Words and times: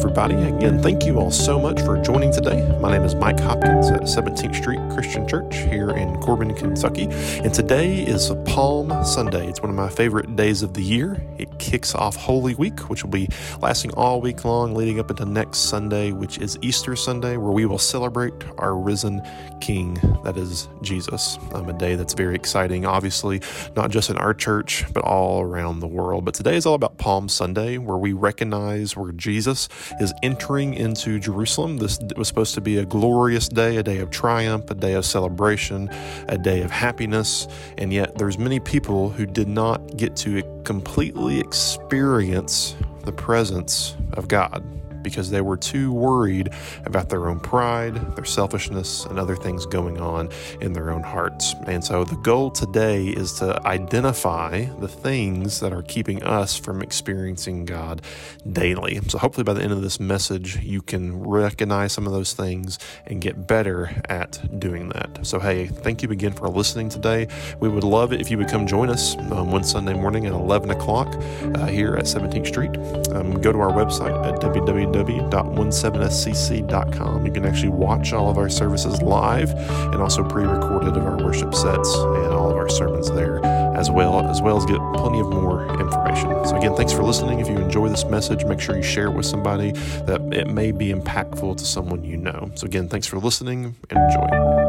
everybody. 0.00 0.34
Again, 0.34 0.82
thank 0.82 1.04
you 1.04 1.18
all 1.18 1.30
so 1.30 1.60
much 1.60 1.78
for 1.82 2.00
joining 2.00 2.32
today. 2.32 2.66
My 2.80 2.90
name 2.90 3.04
is 3.04 3.14
Mike 3.14 3.38
Hopkins 3.38 3.90
at 3.90 4.00
17th 4.04 4.56
Street 4.56 4.80
Christian 4.94 5.28
Church 5.28 5.54
here 5.54 5.90
in 5.90 6.18
Corbin, 6.22 6.54
Kentucky. 6.54 7.04
And 7.10 7.52
today 7.52 7.98
is 8.04 8.32
Palm 8.46 9.04
Sunday. 9.04 9.46
It's 9.46 9.60
one 9.60 9.68
of 9.68 9.76
my 9.76 9.90
favorite 9.90 10.36
days 10.36 10.62
of 10.62 10.72
the 10.72 10.80
year. 10.80 11.22
It 11.36 11.58
kicks 11.58 11.94
off 11.94 12.16
Holy 12.16 12.54
Week, 12.54 12.88
which 12.88 13.04
will 13.04 13.10
be 13.10 13.28
lasting 13.60 13.92
all 13.92 14.22
week 14.22 14.42
long, 14.46 14.74
leading 14.74 14.98
up 14.98 15.10
into 15.10 15.26
next 15.26 15.58
Sunday, 15.58 16.12
which 16.12 16.38
is 16.38 16.58
Easter 16.62 16.96
Sunday, 16.96 17.36
where 17.36 17.52
we 17.52 17.66
will 17.66 17.78
celebrate 17.78 18.32
our 18.56 18.74
risen 18.74 19.20
King, 19.60 19.98
that 20.24 20.36
is 20.36 20.68
Jesus. 20.82 21.38
Um, 21.52 21.68
a 21.68 21.72
day 21.72 21.94
that's 21.94 22.14
very 22.14 22.34
exciting, 22.34 22.86
obviously, 22.86 23.42
not 23.76 23.90
just 23.90 24.10
in 24.10 24.16
our 24.16 24.32
church, 24.32 24.84
but 24.92 25.04
all 25.04 25.42
around 25.42 25.80
the 25.80 25.86
world. 25.86 26.24
But 26.24 26.34
today 26.34 26.56
is 26.56 26.66
all 26.66 26.74
about 26.74 26.96
Palm 26.98 27.28
Sunday, 27.28 27.76
where 27.78 27.98
we 27.98 28.12
recognize 28.12 28.96
where 28.96 29.12
Jesus 29.12 29.68
is 29.98 30.12
entering 30.22 30.74
into 30.74 31.18
Jerusalem. 31.18 31.78
This 31.78 31.98
was 32.16 32.28
supposed 32.28 32.54
to 32.54 32.60
be 32.60 32.78
a 32.78 32.84
glorious 32.84 33.48
day, 33.48 33.76
a 33.76 33.82
day 33.82 33.98
of 33.98 34.10
triumph, 34.10 34.70
a 34.70 34.74
day 34.74 34.94
of 34.94 35.04
celebration, 35.04 35.88
a 36.28 36.38
day 36.38 36.62
of 36.62 36.70
happiness, 36.70 37.48
and 37.78 37.92
yet 37.92 38.16
there's 38.18 38.38
many 38.38 38.60
people 38.60 39.10
who 39.10 39.26
did 39.26 39.48
not 39.48 39.96
get 39.96 40.16
to 40.16 40.42
completely 40.64 41.40
experience 41.40 42.76
the 43.04 43.12
presence 43.12 43.96
of 44.12 44.28
God 44.28 44.79
because 45.02 45.30
they 45.30 45.40
were 45.40 45.56
too 45.56 45.92
worried 45.92 46.50
about 46.84 47.08
their 47.08 47.28
own 47.28 47.40
pride, 47.40 47.94
their 48.16 48.24
selfishness, 48.24 49.04
and 49.06 49.18
other 49.18 49.36
things 49.36 49.66
going 49.66 50.00
on 50.00 50.28
in 50.60 50.72
their 50.72 50.90
own 50.90 51.02
hearts. 51.02 51.54
And 51.66 51.84
so 51.84 52.04
the 52.04 52.16
goal 52.16 52.50
today 52.50 53.08
is 53.08 53.32
to 53.34 53.60
identify 53.66 54.64
the 54.80 54.88
things 54.88 55.60
that 55.60 55.72
are 55.72 55.82
keeping 55.82 56.22
us 56.22 56.56
from 56.56 56.82
experiencing 56.82 57.64
God 57.64 58.02
daily. 58.50 59.00
So 59.08 59.18
hopefully 59.18 59.44
by 59.44 59.54
the 59.54 59.62
end 59.62 59.72
of 59.72 59.82
this 59.82 60.00
message, 60.00 60.58
you 60.62 60.82
can 60.82 61.22
recognize 61.22 61.92
some 61.92 62.06
of 62.06 62.12
those 62.12 62.32
things 62.32 62.78
and 63.06 63.20
get 63.20 63.46
better 63.46 63.90
at 64.08 64.60
doing 64.60 64.88
that. 64.90 65.26
So, 65.26 65.38
hey, 65.38 65.66
thank 65.66 66.02
you 66.02 66.10
again 66.10 66.32
for 66.32 66.48
listening 66.48 66.88
today. 66.88 67.28
We 67.60 67.68
would 67.68 67.84
love 67.84 68.12
it 68.12 68.20
if 68.20 68.30
you 68.30 68.38
would 68.38 68.48
come 68.48 68.66
join 68.66 68.90
us 68.90 69.16
um, 69.16 69.50
one 69.50 69.64
Sunday 69.64 69.94
morning 69.94 70.26
at 70.26 70.32
11 70.32 70.70
o'clock 70.70 71.08
uh, 71.54 71.66
here 71.66 71.94
at 71.94 72.04
17th 72.04 72.46
Street. 72.46 72.76
Um, 73.14 73.40
go 73.40 73.52
to 73.52 73.60
our 73.60 73.72
website 73.72 74.14
at 74.26 74.40
www 74.40 74.89
www.17scc.com. 74.92 77.26
You 77.26 77.32
can 77.32 77.44
actually 77.44 77.70
watch 77.70 78.12
all 78.12 78.30
of 78.30 78.38
our 78.38 78.48
services 78.48 79.02
live 79.02 79.50
and 79.50 79.96
also 79.96 80.22
pre-recorded 80.28 80.96
of 80.96 81.04
our 81.04 81.16
worship 81.16 81.52
sets 81.54 81.92
and 81.94 82.32
all 82.32 82.50
of 82.50 82.56
our 82.56 82.68
sermons 82.68 83.10
there 83.10 83.44
as 83.76 83.90
well, 83.90 84.24
as 84.26 84.42
well 84.42 84.56
as 84.56 84.66
get 84.66 84.78
plenty 84.94 85.20
of 85.20 85.30
more 85.30 85.64
information. 85.80 86.28
So 86.46 86.56
again, 86.56 86.74
thanks 86.76 86.92
for 86.92 87.02
listening. 87.02 87.40
If 87.40 87.48
you 87.48 87.56
enjoy 87.56 87.88
this 87.88 88.04
message, 88.04 88.44
make 88.44 88.60
sure 88.60 88.76
you 88.76 88.82
share 88.82 89.06
it 89.06 89.14
with 89.14 89.26
somebody 89.26 89.72
that 89.72 90.20
it 90.32 90.48
may 90.48 90.72
be 90.72 90.92
impactful 90.92 91.56
to 91.56 91.64
someone 91.64 92.04
you 92.04 92.16
know. 92.16 92.50
So 92.54 92.66
again, 92.66 92.88
thanks 92.88 93.06
for 93.06 93.18
listening 93.18 93.76
and 93.88 93.98
enjoy. 93.98 94.59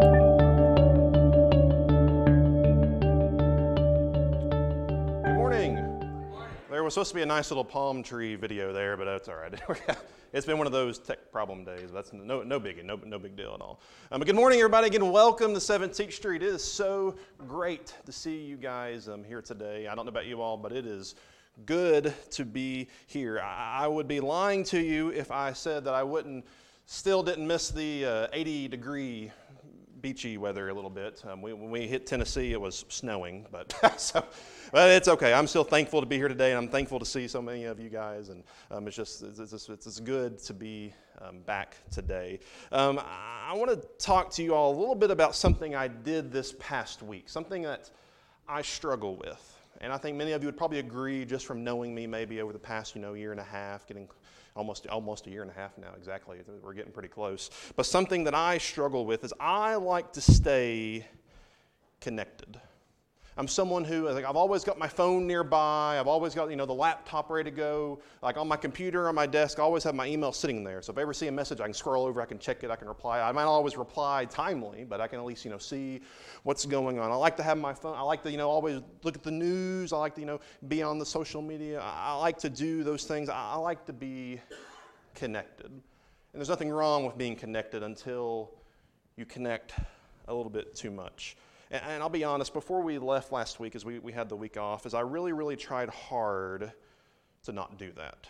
Was 6.92 6.95
supposed 6.95 7.11
to 7.11 7.16
be 7.16 7.22
a 7.22 7.25
nice 7.25 7.50
little 7.50 7.64
palm 7.64 8.03
tree 8.03 8.36
video 8.36 8.73
there, 8.73 8.97
but 8.97 9.06
that's 9.06 9.30
all 9.30 9.36
right. 9.38 9.97
it's 10.34 10.45
been 10.45 10.58
one 10.58 10.67
of 10.67 10.73
those 10.73 11.00
tech 11.00 11.31
problem 11.31 11.64
days. 11.64 11.89
That's 11.89 12.11
no, 12.11 12.44
no 12.44 12.59
biggie, 12.59 12.84
no, 12.84 13.00
no 13.06 13.17
big 13.17 13.38
deal 13.38 13.53
at 13.53 13.61
all. 13.61 13.80
Um, 14.11 14.20
but 14.20 14.25
good 14.25 14.36
morning, 14.36 14.59
everybody. 14.59 14.88
Again, 14.88 15.09
welcome 15.09 15.53
to 15.53 15.62
17th 15.62 16.12
Street. 16.12 16.44
It 16.44 16.50
is 16.50 16.62
so 16.62 17.16
great 17.47 17.94
to 18.06 18.12
see 18.12 18.42
you 18.42 18.58
guys 18.58 19.08
um, 19.08 19.23
here 19.23 19.42
today. 19.42 19.88
I 19.88 19.95
don't 19.95 20.03
know 20.03 20.09
about 20.09 20.25
you 20.25 20.42
all, 20.42 20.58
but 20.58 20.73
it 20.73 20.86
is 20.86 21.16
good 21.66 22.14
to 22.31 22.44
be 22.44 22.89
here. 23.08 23.39
I, 23.39 23.84
I 23.84 23.88
would 23.88 24.09
be 24.09 24.19
lying 24.19 24.66
to 24.66 24.81
you 24.81 25.14
if 25.14 25.31
I 25.31 25.53
said 25.53 25.86
that 25.86 25.94
I 25.94 26.03
wouldn't, 26.03 26.45
still 26.88 27.23
didn't 27.23 27.47
miss 27.47 27.69
the 27.69 28.06
uh, 28.06 28.28
80 28.34 28.67
degree 28.67 29.31
beachy 30.02 30.38
weather 30.38 30.69
a 30.69 30.73
little 30.73 30.89
bit. 30.89 31.23
Um, 31.28 31.41
we, 31.41 31.53
when 31.53 31.69
we 31.69 31.88
hit 31.88 32.06
Tennessee, 32.06 32.51
it 32.51 32.59
was 32.59 32.85
snowing, 32.89 33.45
but 33.51 33.73
so, 34.00 34.25
but 34.72 34.89
it's 34.89 35.07
okay. 35.07 35.34
I'm 35.34 35.47
still 35.47 35.63
thankful 35.63 36.00
to 36.00 36.07
be 36.07 36.17
here 36.17 36.28
today, 36.28 36.51
and 36.51 36.57
I'm 36.57 36.67
thankful 36.67 37.00
to 37.00 37.06
see 37.06 37.28
so 37.28 37.41
many 37.41 37.66
of 37.66 37.79
you 37.79 37.89
guys. 37.89 38.29
And 38.29 38.44
um, 38.72 38.88
it's 38.88 38.95
just 38.95 39.22
it's, 39.22 39.40
it's, 39.40 39.69
it's, 39.69 40.00
good 40.00 40.40
to 40.40 40.53
be 40.53 40.94
um, 41.22 41.40
back 41.41 41.75
today. 41.91 42.40
Um, 42.72 43.00
I, 43.00 43.51
I 43.51 43.53
want 43.56 43.69
to 43.72 43.88
talk 44.03 44.31
to 44.31 44.44
you 44.44 44.56
all 44.56 44.75
a 44.75 44.78
little 44.78 44.95
bit 44.95 45.11
about 45.11 45.35
something 45.35 45.75
I 45.75 45.88
did 45.88 46.31
this 46.31 46.56
past 46.59 47.03
week, 47.03 47.29
something 47.29 47.61
that 47.63 47.91
I 48.47 48.61
struggle 48.61 49.16
with. 49.17 49.57
And 49.81 49.91
I 49.91 49.97
think 49.97 50.16
many 50.16 50.31
of 50.34 50.44
you 50.44 50.47
would 50.47 50.57
probably 50.57 50.79
agree 50.79 51.25
just 51.25 51.45
from 51.45 51.63
knowing 51.63 51.95
me 51.95 52.06
maybe 52.06 52.40
over 52.40 52.53
the 52.53 52.59
past, 52.59 52.95
you 52.95 53.01
know, 53.01 53.13
year 53.13 53.31
and 53.31 53.40
a 53.40 53.45
half, 53.45 53.88
getting 53.88 54.07
almost 54.56 54.88
almost 54.88 55.28
a 55.28 55.29
year 55.29 55.41
and 55.41 55.51
a 55.51 55.53
half 55.53 55.78
now 55.78 55.94
exactly. 55.97 56.38
We're 56.62 56.73
getting 56.73 56.91
pretty 56.91 57.09
close. 57.09 57.50
But 57.75 57.85
something 57.85 58.23
that 58.25 58.35
I 58.35 58.57
struggle 58.57 59.06
with 59.06 59.23
is 59.23 59.34
I 59.39 59.75
like 59.75 60.13
to 60.13 60.22
stay 60.22 61.06
connected. 62.00 62.59
I'm 63.38 63.47
someone 63.47 63.86
who 63.86 64.09
like 64.09 64.25
I've 64.25 64.36
always 64.36 64.66
got 64.66 64.78
my 64.78 64.90
phone 64.90 65.25
nearby. 65.25 65.97
I've 65.97 66.08
always 66.08 66.36
got 66.36 66.50
you 66.50 66.58
know 66.58 66.66
the 66.66 66.74
laptop 66.74 67.30
ready 67.30 67.50
to 67.50 67.56
go. 67.56 68.02
Like 68.22 68.36
on 68.36 68.47
my 68.47 68.58
computer 68.58 69.08
on 69.08 69.16
my 69.16 69.25
desk, 69.25 69.58
I 69.58 69.62
always 69.62 69.86
have 69.86 69.96
my 69.96 70.06
email 70.06 70.34
sitting 70.34 70.66
there. 70.66 70.81
So 70.81 70.92
if 70.92 70.97
I 70.97 71.02
ever 71.02 71.14
see 71.14 71.28
a 71.28 71.31
message, 71.31 71.62
I 71.62 71.64
can 71.64 71.74
scroll 71.74 72.06
over, 72.06 72.22
I 72.22 72.25
can 72.25 72.40
check 72.40 72.64
it, 72.64 72.70
I 72.70 72.75
can 72.75 72.90
reply. 72.90 73.22
I 73.22 73.31
might 73.31 73.44
not 73.44 73.52
always 73.52 73.78
reply 73.78 74.25
timely, 74.25 74.84
but 74.84 75.00
I 75.00 75.08
can 75.08 75.20
at 75.20 75.25
least 75.25 75.46
you 75.46 75.52
know 75.52 75.58
see 75.58 76.02
what's 76.44 76.66
going 76.66 77.00
on. 77.00 77.09
I 77.09 77.16
like 77.16 77.38
to 77.38 77.44
have 77.44 77.58
my 77.58 77.74
phone. 77.74 77.96
I 77.96 78.02
like 78.02 78.22
to 78.24 78.31
you 78.31 78.38
know 78.38 78.50
always 78.50 78.81
look 79.03 79.16
at 79.16 79.24
the 79.24 79.31
news. 79.31 79.94
I 79.94 79.97
like 79.97 80.16
to 80.16 80.22
you 80.22 80.28
know 80.28 80.41
be 80.68 80.84
on 80.84 81.00
the 81.00 81.06
social 81.06 81.41
media. 81.41 81.80
I, 81.81 82.16
like 82.16 82.38
to 82.40 82.50
do 82.50 82.84
those 82.84 83.06
things. 83.06 83.30
I 83.30 83.56
like 83.56 83.86
to 83.86 83.94
be 83.94 84.41
connected. 85.16 85.68
And 85.68 85.81
there's 86.40 86.50
nothing 86.50 86.70
wrong 86.70 87.06
with 87.06 87.18
being 87.18 87.36
connected 87.36 87.81
until 87.81 88.52
you 89.16 89.25
connect 89.25 89.74
a 90.28 90.34
little 90.34 90.52
bit 90.52 90.75
too 90.75 90.91
much. 90.91 91.36
And, 91.72 91.82
and 91.88 92.04
I'll 92.04 92.09
be 92.09 92.24
honest, 92.24 92.54
before 92.54 92.82
we 92.82 93.00
left 93.00 93.32
last 93.32 93.59
week, 93.59 93.76
as 93.76 93.84
we, 93.84 94.00
we 94.00 94.12
had 94.12 94.30
the 94.30 94.36
week 94.36 94.58
off, 94.58 94.86
is 94.86 94.94
I 94.94 95.02
really, 95.02 95.32
really 95.32 95.56
tried 95.56 95.90
hard 95.90 96.72
to 97.44 97.52
not 97.52 97.80
do 97.80 97.92
that. 97.94 98.28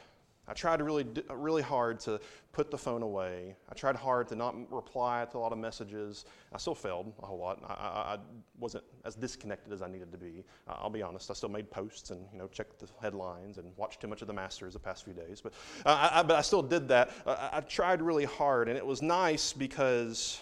I 0.47 0.53
tried 0.53 0.81
really, 0.81 1.06
really 1.29 1.62
hard 1.62 2.00
to 2.02 2.19
put 2.52 2.72
the 2.72 2.78
phone 2.78 3.03
away. 3.03 3.56
I 3.69 3.74
tried 3.74 3.96
hard 3.96 4.28
to 4.29 4.35
not 4.35 4.56
reply 4.72 5.25
to 5.31 5.38
a 5.38 5.40
lot 5.40 5.53
of 5.53 5.59
messages. 5.59 6.25
I 6.52 6.57
still 6.57 6.75
failed 6.75 7.13
a 7.22 7.25
whole 7.25 7.38
lot. 7.38 7.62
I, 7.66 7.74
I, 7.74 8.16
I 8.16 8.18
wasn't 8.59 8.84
as 9.06 9.16
disconnected 9.16 9.72
as 9.72 9.81
I 9.81 9.88
needed 9.88 10.12
to 10.12 10.18
be. 10.18 10.44
Uh, 10.68 10.73
I'll 10.79 10.90
be 10.90 11.03
honest. 11.03 11.29
I 11.31 11.35
still 11.35 11.47
made 11.47 11.69
posts 11.72 12.09
and 12.09 12.25
you 12.34 12.40
know 12.40 12.47
checked 12.47 12.79
the 12.79 12.88
headlines 13.02 13.59
and 13.59 13.72
watched 13.78 14.02
too 14.02 14.08
much 14.08 14.22
of 14.22 14.28
the 14.28 14.34
Masters 14.34 14.73
the 14.73 14.79
past 14.79 15.06
few 15.06 15.13
days. 15.13 15.40
But 15.41 15.53
uh, 15.85 16.09
I, 16.12 16.23
but 16.23 16.35
I 16.35 16.41
still 16.41 16.63
did 16.63 16.88
that. 16.90 17.12
Uh, 17.25 17.50
I 17.53 17.62
tried 17.62 18.02
really 18.02 18.25
hard, 18.25 18.68
and 18.68 18.78
it 18.78 18.85
was 18.85 19.02
nice 19.02 19.53
because 19.53 20.41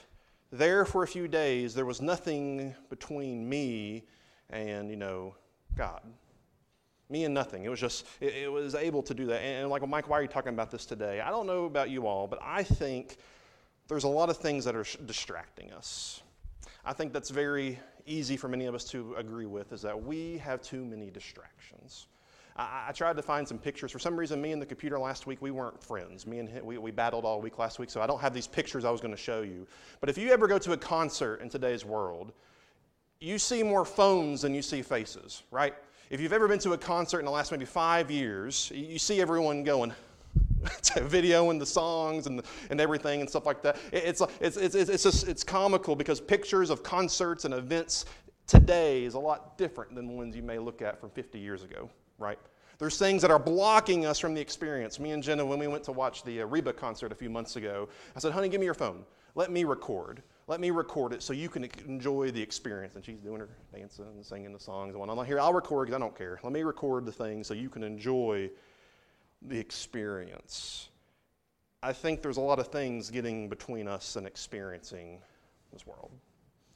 there 0.52 0.86
for 0.86 1.04
a 1.04 1.08
few 1.08 1.28
days, 1.28 1.74
there 1.74 1.86
was 1.86 2.02
nothing 2.02 2.76
between 2.90 3.48
me 3.48 4.06
and, 4.50 4.90
you 4.90 4.96
know, 4.96 5.36
God. 5.76 6.02
Me 7.10 7.24
and 7.24 7.34
nothing. 7.34 7.64
It 7.64 7.70
was 7.70 7.80
just, 7.80 8.06
it, 8.20 8.34
it 8.36 8.52
was 8.52 8.76
able 8.76 9.02
to 9.04 9.14
do 9.14 9.26
that. 9.28 9.42
And, 9.42 9.62
and 9.62 9.70
like, 9.70 9.82
well, 9.82 9.90
Mike, 9.90 10.08
why 10.08 10.20
are 10.20 10.22
you 10.22 10.28
talking 10.28 10.54
about 10.54 10.72
this 10.72 10.86
today? 10.86 11.22
I 11.22 11.30
don't 11.30 11.48
know 11.48 11.66
about 11.66 11.90
you 11.90 12.08
all, 12.08 12.28
but 12.28 12.40
I 12.42 12.64
think 12.64 13.18
there's 13.88 14.04
a 14.04 14.10
lot 14.10 14.30
of 14.30 14.38
things 14.38 14.66
that 14.66 14.76
are 14.76 14.86
distracting 15.06 15.72
us. 15.72 16.22
I 16.86 16.94
think 16.94 17.14
that's 17.14 17.30
very 17.30 17.80
easy 18.06 18.38
for 18.38 18.48
many 18.48 18.66
of 18.66 18.76
us 18.76 18.86
to 18.86 19.16
agree 19.16 19.46
with 19.46 19.72
is 19.74 19.81
that 19.81 20.04
we 20.04 20.38
have 20.40 20.62
too 20.62 20.86
many 20.86 21.10
distractions. 21.10 22.08
I, 22.59 22.88
I, 22.90 22.92
tried 22.92 23.16
to 23.16 23.22
find 23.22 23.47
some 23.47 23.58
pictures. 23.58 23.92
For 23.92 24.00
some 24.00 24.18
reason, 24.18 24.42
me 24.42 24.52
and 24.52 24.62
the 24.62 24.66
computer 24.66 25.00
last 25.00 25.25
week, 25.25 25.42
we 25.42 25.50
weren't 25.50 25.81
friends. 25.81 26.28
Me 26.28 26.40
and 26.40 26.50
him, 26.50 26.66
we, 26.66 26.78
we 26.78 26.92
battled 26.92 27.24
all 27.24 27.42
week 27.42 27.58
last 27.58 27.80
week, 27.80 27.90
so 27.90 28.02
I 28.02 28.08
don't 28.08 28.20
have 28.20 28.34
these 28.34 28.47
pictures 28.47 28.84
I 28.84 28.92
was 28.92 29.00
going 29.00 29.14
to 29.14 29.22
show 29.22 29.42
you. 29.42 29.66
But 30.02 30.09
if 30.09 30.18
you 30.18 30.30
ever 30.31 30.46
go 30.46 30.59
to 30.59 30.74
a 30.74 30.78
concert 30.78 31.42
in 31.42 31.50
today's 31.50 31.86
world, 31.86 32.34
you 33.22 33.40
see 33.40 33.64
more 33.64 33.86
phones 33.86 34.42
than 34.42 34.53
you 34.53 34.62
see 34.62 34.81
faces, 34.81 35.44
right? 35.52 35.74
If 36.09 36.19
you've 36.19 36.34
ever 36.34 36.48
been 36.48 36.59
to 36.59 36.74
a 36.74 36.78
concert 36.78 37.19
in 37.19 37.25
the 37.25 37.31
last 37.31 37.52
maybe 37.52 37.66
five 37.66 38.12
years, 38.12 38.72
you 38.75 39.00
see 39.00 39.22
everyone 39.22 39.64
going, 39.64 39.94
video 41.04 41.51
and 41.51 41.62
the 41.62 41.66
songs 41.66 42.28
and, 42.28 42.39
the, 42.39 42.44
and 42.69 42.81
everything 42.81 43.22
and 43.22 43.30
stuff 43.30 43.45
like 43.45 43.62
that. 43.62 43.78
It's, 43.94 44.22
it's, 44.42 44.57
it's, 44.57 44.75
it's, 44.75 45.04
just, 45.04 45.28
it's 45.30 45.44
comical 45.44 45.95
because 45.95 46.19
pictures 46.19 46.69
of 46.69 46.83
concerts 46.83 47.45
and 47.45 47.54
events 47.54 48.06
today 48.48 49.06
is 49.06 49.13
a 49.13 49.19
lot 49.19 49.57
different 49.57 49.95
than 49.95 50.07
the 50.07 50.13
ones 50.13 50.36
you 50.36 50.44
may 50.44 50.60
look 50.60 50.81
at 50.81 51.00
from 51.00 51.10
50 51.12 51.39
years 51.39 51.63
ago 51.63 51.89
right? 52.19 52.38
There's 52.80 52.98
things 52.98 53.22
that 53.22 53.30
are 53.30 53.40
blocking 53.40 54.06
us 54.06 54.20
from 54.20 54.34
the 54.34 54.40
experience. 54.40 55.02
Me 55.02 55.12
and 55.12 55.22
Jenna, 55.22 55.46
when 55.46 55.60
we 55.60 55.68
went 55.68 55.84
to 55.84 55.92
watch 55.92 56.24
the 56.24 56.42
uh, 56.42 56.46
Reba 56.46 56.72
concert 56.72 57.12
a 57.12 57.16
few 57.16 57.30
months 57.30 57.58
ago, 57.58 57.90
I 58.16 58.20
said, 58.20 58.31
honey, 58.31 58.48
give 58.48 58.62
me 58.62 58.66
your 58.66 58.74
phone. 58.74 59.04
Let 59.36 59.52
me 59.52 59.66
record. 59.66 60.24
Let 60.48 60.62
me 60.62 60.72
record 60.72 61.12
it 61.12 61.22
so 61.22 61.34
you 61.34 61.50
can 61.50 61.70
enjoy 61.86 62.31
the 62.31 62.42
experience. 62.42 62.96
And 62.96 63.04
she's 63.04 63.20
doing 63.20 63.42
her 63.42 63.50
dancing 63.76 64.06
and 64.06 64.26
singing 64.26 64.54
the 64.54 64.60
songs 64.60 64.92
and 64.92 65.00
whatnot. 65.00 65.28
Here, 65.28 65.42
I'll 65.42 65.54
record 65.54 65.88
because 65.88 65.98
I 65.98 66.00
don't 66.00 66.18
care. 66.18 66.40
Let 66.42 66.54
me 66.54 66.64
record 66.64 67.06
the 67.06 67.12
thing 67.12 67.44
so 67.44 67.54
you 67.54 67.70
can 67.70 67.84
enjoy 67.84 68.50
the 69.42 69.60
experience. 69.60 70.88
I 71.84 71.92
think 71.92 72.22
there's 72.22 72.38
a 72.38 72.42
lot 72.42 72.60
of 72.60 72.68
things 72.68 73.10
getting 73.10 73.50
between 73.50 73.90
us 73.90 74.16
and 74.16 74.26
experiencing 74.26 75.20
this 75.74 75.86
world. 75.86 76.12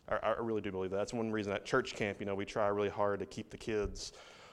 I, 0.09 0.17
I 0.17 0.35
really 0.39 0.61
do 0.61 0.71
believe 0.71 0.91
that. 0.91 0.97
That's 0.97 1.13
one 1.13 1.31
reason 1.31 1.53
at 1.53 1.65
church 1.65 1.95
camp, 1.95 2.19
you 2.19 2.25
know, 2.25 2.35
we 2.35 2.45
try 2.45 2.67
really 2.67 2.89
hard 2.89 3.19
to 3.21 3.25
keep 3.25 3.49
the 3.49 3.57
kids 3.57 4.11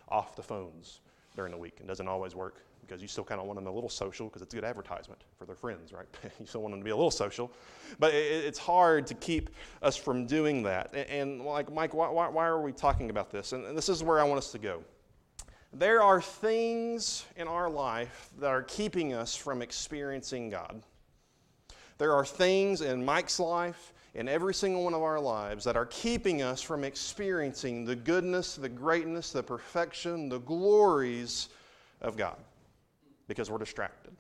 off 0.09 0.37
the 0.37 0.43
phones 0.43 1.01
during 1.35 1.53
the 1.53 1.59
week. 1.59 1.77
and 1.79 1.89
doesn't 1.89 2.09
always 2.09 2.35
work 2.35 2.63
because 2.81 3.01
you 3.01 3.09
still 3.09 3.23
kind 3.23 3.41
of 3.41 3.47
want 3.47 3.57
them 3.57 3.67
a 3.67 3.73
little 3.73 3.89
social 3.89 4.27
because 4.27 4.43
it's 4.43 4.53
good 4.53 4.65
advertisement 4.65 5.21
for 5.39 5.45
their 5.45 5.55
friends, 5.55 5.93
right? 5.93 6.07
you 6.41 6.47
still 6.47 6.61
want 6.61 6.73
them 6.73 6.81
to 6.81 6.85
be 6.85 6.91
a 6.91 6.97
little 6.97 7.11
social. 7.11 7.53
But 8.01 8.13
it, 8.15 8.45
it's 8.45 8.59
hard 8.59 9.07
to 9.09 9.15
keep 9.15 9.51
us 9.83 9.97
from 9.97 10.27
doing 10.27 10.65
that. 10.65 10.91
And, 10.93 11.09
and 11.09 11.45
like, 11.45 11.73
Mike, 11.73 11.95
why, 11.95 12.09
why, 12.09 12.29
why, 12.29 12.47
are 12.47 12.61
we 12.61 12.73
talking 12.73 13.11
about 13.11 13.31
this? 13.31 13.53
And, 13.53 13.65
and 13.65 13.79
this 13.79 13.89
is 13.89 14.03
where 14.03 14.19
I 14.19 14.25
want 14.25 14.39
us 14.39 14.51
to 14.53 14.59
go. 14.59 14.83
There 15.73 16.03
are 16.03 16.21
things 16.21 17.25
in 17.37 17.47
our 17.47 17.71
life 17.71 18.31
that 18.41 18.49
are 18.49 18.65
keeping 18.65 19.15
us 19.15 19.37
from 19.37 19.63
experiencing 19.63 20.51
God. 20.51 20.83
There 21.99 22.13
are 22.13 22.27
things 22.27 22.81
in 22.81 23.05
Mike's 23.05 23.39
life, 23.39 23.93
in 24.15 24.29
every 24.29 24.55
single 24.55 24.85
one 24.85 24.95
of 24.95 25.03
our 25.03 25.21
lives, 25.21 25.65
that 25.65 25.77
are 25.77 25.87
keeping 25.87 26.43
us 26.43 26.61
from 26.61 26.85
experiencing 26.85 27.85
the 27.85 27.97
goodness, 27.97 28.57
the 28.57 28.69
greatness, 28.69 29.33
the 29.33 29.43
perfection, 29.43 30.29
the 30.29 30.41
glories 30.41 31.49
of 32.01 32.17
God 32.17 32.37
because 33.31 33.49
we're 33.49 33.59
distracted. 33.59 34.13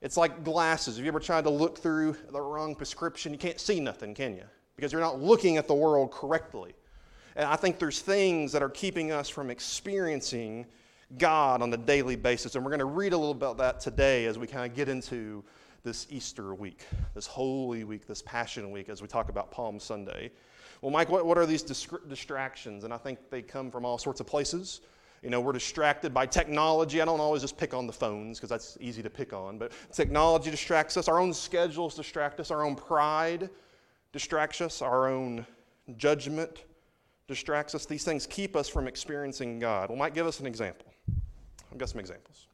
It's 0.00 0.16
like 0.16 0.44
glasses. 0.44 0.96
Have 0.96 1.04
you 1.04 1.08
ever 1.08 1.18
tried 1.18 1.42
to 1.42 1.50
look 1.50 1.76
through 1.76 2.16
the 2.30 2.40
wrong 2.40 2.76
prescription? 2.76 3.32
You 3.32 3.38
can't 3.38 3.58
see 3.58 3.80
nothing, 3.80 4.14
can 4.14 4.36
you? 4.36 4.44
Because 4.76 4.92
you're 4.92 5.00
not 5.00 5.20
looking 5.20 5.56
at 5.56 5.66
the 5.66 5.74
world 5.74 6.12
correctly. 6.12 6.72
And 7.34 7.46
I 7.46 7.56
think 7.56 7.80
there's 7.80 8.00
things 8.00 8.52
that 8.52 8.62
are 8.62 8.68
keeping 8.68 9.10
us 9.10 9.28
from 9.28 9.50
experiencing 9.50 10.66
God 11.18 11.62
on 11.62 11.72
a 11.72 11.76
daily 11.76 12.14
basis. 12.14 12.54
And 12.54 12.64
we're 12.64 12.70
going 12.70 12.78
to 12.78 12.84
read 12.84 13.12
a 13.12 13.16
little 13.16 13.32
about 13.32 13.56
that 13.58 13.80
today 13.80 14.26
as 14.26 14.38
we 14.38 14.46
kind 14.46 14.70
of 14.70 14.76
get 14.76 14.88
into 14.88 15.42
this 15.84 16.06
Easter 16.10 16.54
week, 16.54 16.86
this 17.14 17.26
Holy 17.26 17.84
Week, 17.84 18.06
this 18.06 18.22
Passion 18.22 18.70
Week, 18.70 18.88
as 18.88 19.02
we 19.02 19.06
talk 19.06 19.28
about 19.28 19.50
Palm 19.50 19.78
Sunday. 19.78 20.32
Well, 20.80 20.90
Mike, 20.90 21.10
what, 21.10 21.24
what 21.26 21.38
are 21.38 21.46
these 21.46 21.62
distractions? 21.62 22.84
And 22.84 22.92
I 22.92 22.96
think 22.96 23.18
they 23.30 23.42
come 23.42 23.70
from 23.70 23.84
all 23.84 23.98
sorts 23.98 24.20
of 24.20 24.26
places. 24.26 24.80
You 25.22 25.30
know, 25.30 25.40
we're 25.40 25.52
distracted 25.52 26.12
by 26.12 26.26
technology. 26.26 27.00
I 27.00 27.04
don't 27.04 27.20
always 27.20 27.42
just 27.42 27.56
pick 27.56 27.74
on 27.74 27.86
the 27.86 27.92
phones 27.92 28.38
because 28.38 28.50
that's 28.50 28.76
easy 28.80 29.02
to 29.02 29.10
pick 29.10 29.32
on, 29.32 29.58
but 29.58 29.72
technology 29.92 30.50
distracts 30.50 30.96
us. 30.96 31.06
Our 31.06 31.18
own 31.18 31.32
schedules 31.32 31.94
distract 31.94 32.40
us. 32.40 32.50
Our 32.50 32.64
own 32.64 32.76
pride 32.76 33.48
distracts 34.12 34.60
us. 34.60 34.82
Our 34.82 35.08
own 35.08 35.46
judgment 35.96 36.64
distracts 37.28 37.74
us. 37.74 37.86
These 37.86 38.04
things 38.04 38.26
keep 38.26 38.56
us 38.56 38.68
from 38.68 38.86
experiencing 38.86 39.58
God. 39.58 39.90
Well, 39.90 39.98
Mike, 39.98 40.14
give 40.14 40.26
us 40.26 40.40
an 40.40 40.46
example. 40.46 40.86
I've 41.70 41.78
got 41.78 41.88
some 41.88 42.00
examples. 42.00 42.46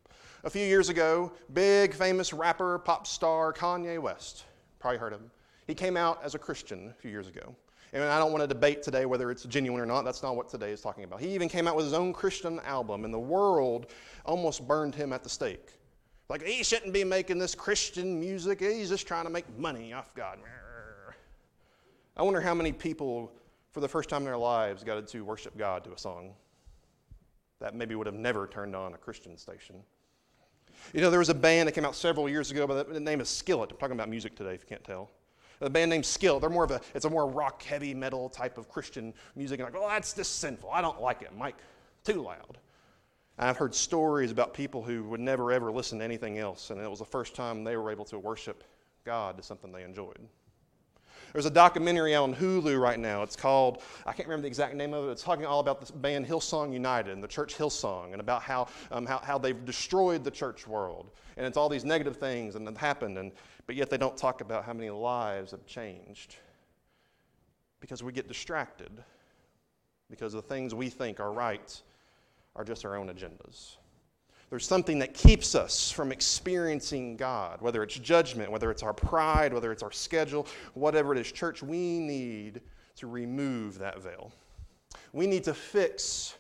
A 0.43 0.49
few 0.49 0.65
years 0.65 0.89
ago, 0.89 1.33
big 1.53 1.93
famous 1.93 2.33
rapper, 2.33 2.79
pop 2.79 3.07
star 3.07 3.53
Kanye 3.53 3.99
West, 3.99 4.45
probably 4.79 4.99
heard 4.99 5.13
of 5.13 5.21
him. 5.21 5.31
He 5.67 5.75
came 5.75 5.99
out 5.99 6.19
as 6.25 6.35
a 6.35 6.39
Christian 6.39 6.89
a 6.89 6.95
few 6.95 7.11
years 7.11 7.29
ago. 7.29 7.55
And 7.93 8.03
I 8.03 8.19
don't 8.19 8.33
want 8.33 8.43
to 8.43 8.47
debate 8.47 8.83
today 8.83 9.05
whether 9.05 9.31
it's 9.31 9.43
genuine 9.45 9.81
or 9.81 9.87
not. 9.87 10.03
That's 10.03 10.23
not 10.23 10.37
what 10.37 10.49
today 10.49 10.71
is 10.71 10.81
talking 10.81 11.05
about. 11.05 11.21
He 11.21 11.35
even 11.35 11.49
came 11.49 11.69
out 11.69 11.77
with 11.77 11.85
his 11.85 11.93
own 11.93 12.13
Christian 12.13 12.59
album, 12.61 13.05
and 13.05 13.13
the 13.13 13.19
world 13.19 13.89
almost 14.25 14.67
burned 14.67 14.95
him 14.95 15.13
at 15.13 15.23
the 15.23 15.29
stake. 15.29 15.75
Like, 16.31 16.43
he 16.43 16.63
shouldn't 16.63 16.95
be 16.95 17.05
making 17.05 17.39
this 17.39 17.55
Christian 17.55 18.19
music. 18.19 18.61
He's 18.61 18.89
just 18.89 19.07
trying 19.07 19.25
to 19.25 19.31
make 19.31 19.45
money 19.59 19.93
off 19.93 20.15
God. 20.15 20.39
I 22.17 22.23
wonder 22.23 22.41
how 22.41 22.55
many 22.55 22.73
people, 22.73 23.33
for 23.73 23.81
the 23.81 23.89
first 23.89 24.09
time 24.09 24.21
in 24.21 24.27
their 24.27 24.39
lives, 24.39 24.85
got 24.85 25.07
to 25.07 25.21
worship 25.25 25.59
God 25.59 25.85
to 25.85 25.93
a 25.93 25.99
song 25.99 26.33
that 27.61 27.75
maybe 27.75 27.95
would 27.95 28.07
have 28.07 28.15
never 28.15 28.47
turned 28.47 28.75
on 28.75 28.95
a 28.95 28.99
Christian 28.99 29.37
station. 29.37 29.77
You 30.93 31.00
know, 31.00 31.11
there 31.11 31.19
was 31.19 31.29
a 31.29 31.35
band 31.35 31.69
that 31.69 31.73
came 31.73 31.85
out 31.85 31.94
several 31.94 32.29
years 32.29 32.50
ago 32.50 32.67
by 32.67 32.82
the 32.82 33.00
name 33.00 33.21
of 33.21 33.29
Skillet. 33.29 33.71
I'm 33.71 33.79
talking 33.79 33.94
about 33.94 34.09
music 34.09 34.35
today, 34.35 34.55
if 34.55 34.62
you 34.62 34.69
can't 34.69 34.85
tell. 34.85 35.11
A 35.61 35.69
band 35.69 35.91
named 35.91 36.06
Skillet. 36.06 36.41
They're 36.41 36.50
more 36.50 36.65
of 36.65 36.71
a, 36.71 36.81
it's 36.94 37.05
a 37.05 37.11
more 37.11 37.27
rock, 37.27 37.62
heavy 37.62 37.94
metal 37.94 38.29
type 38.29 38.56
of 38.56 38.69
Christian 38.69 39.12
music. 39.37 39.61
And 39.61 39.69
I 39.69 39.71
like, 39.71 39.82
oh, 39.82 39.88
that's 39.88 40.15
just 40.15 40.38
sinful. 40.38 40.71
I 40.71 40.81
don't 40.81 41.00
like 41.00 41.23
it. 41.23 41.31
Mike, 41.37 41.56
too 42.03 42.23
loud. 42.23 42.59
I've 43.38 43.56
heard 43.56 43.75
stories 43.75 44.31
about 44.31 44.53
people 44.53 44.82
who 44.82 45.05
would 45.05 45.21
never 45.21 45.50
ever 45.50 45.73
listen 45.73 45.99
to 46.00 46.05
anything 46.05 46.38
else, 46.38 46.71
and 46.71 46.81
it 46.81 46.91
was 46.91 46.99
the 46.99 47.06
first 47.06 47.35
time 47.35 47.65
they 47.65 47.76
were 47.76 47.91
able 47.91 48.05
to 48.06 48.19
worship 48.19 48.65
God 49.05 49.38
to 49.38 49.43
something 49.43 49.73
they 49.73 49.83
enjoyed. 49.83 50.19
There's 51.32 51.47
a 51.47 51.50
documentary 51.50 52.15
on 52.15 52.35
Hulu 52.35 52.81
right 52.81 52.99
now. 52.99 53.23
It's 53.23 53.37
called, 53.37 53.82
I 54.05 54.12
can't 54.12 54.29
remember 54.29 54.43
the 54.43 54.49
exact 54.49 54.75
name 54.75 54.93
of 54.94 55.09
it. 55.09 55.12
It's 55.12 55.23
talking 55.23 55.47
all 55.47 55.61
about 55.61 55.81
the 55.81 55.93
band 55.93 56.27
Hillsong 56.27 56.73
United 56.73 57.12
and 57.12 57.23
the 57.23 57.29
church 57.29 57.56
Hillsong 57.56 58.12
and 58.12 58.21
about 58.21 58.43
how, 58.43 58.67
um, 58.91 59.06
how, 59.06 59.19
how 59.19 59.38
they've 59.38 59.65
destroyed 59.65 60.25
the 60.25 60.31
church 60.31 60.67
world. 60.67 61.11
And 61.37 61.47
it's 61.47 61.56
all 61.56 61.69
these 61.69 61.85
negative 61.85 62.17
things 62.17 62.56
and 62.56 62.67
that 62.67 62.77
happened. 62.77 63.17
And, 63.19 63.32
but 63.67 63.77
yet 63.77 63.91
they 63.91 63.99
don't 63.99 64.17
talk 64.17 64.41
about 64.41 64.65
how 64.65 64.73
many 64.73 64.91
lives 64.91 65.53
have 65.53 65.65
changed 65.67 66.37
because 67.81 68.03
we 68.03 68.12
get 68.12 68.29
distracted 68.29 68.91
because 70.11 70.33
the 70.33 70.43
things 70.43 70.75
we 70.75 70.88
think 70.88 71.21
are 71.21 71.33
right 71.33 71.81
are 72.56 72.65
just 72.65 72.85
our 72.85 72.97
own 72.97 73.09
agendas. 73.09 73.76
There's 74.50 74.67
something 74.67 74.99
that 74.99 75.14
keeps 75.14 75.55
us 75.55 75.93
from 75.93 76.11
experiencing 76.11 77.17
God, 77.17 77.61
whether 77.62 77.85
it's 77.85 77.94
judgment, 77.94 78.50
whether 78.50 78.73
it's 78.73 78.82
our 78.82 78.93
pride, 78.93 79.55
whether 79.55 79.70
it's 79.70 79.85
our 79.85 79.93
schedule, 79.93 80.49
whatever 80.75 81.14
it 81.14 81.19
is. 81.19 81.31
Church, 81.31 81.62
we 81.62 82.00
need 82.00 82.61
to 82.97 83.06
remove 83.06 83.79
that 83.79 84.02
veil. 84.02 84.32
We 85.12 85.29
need 85.29 85.44
to 85.44 85.55
fix 85.55 86.35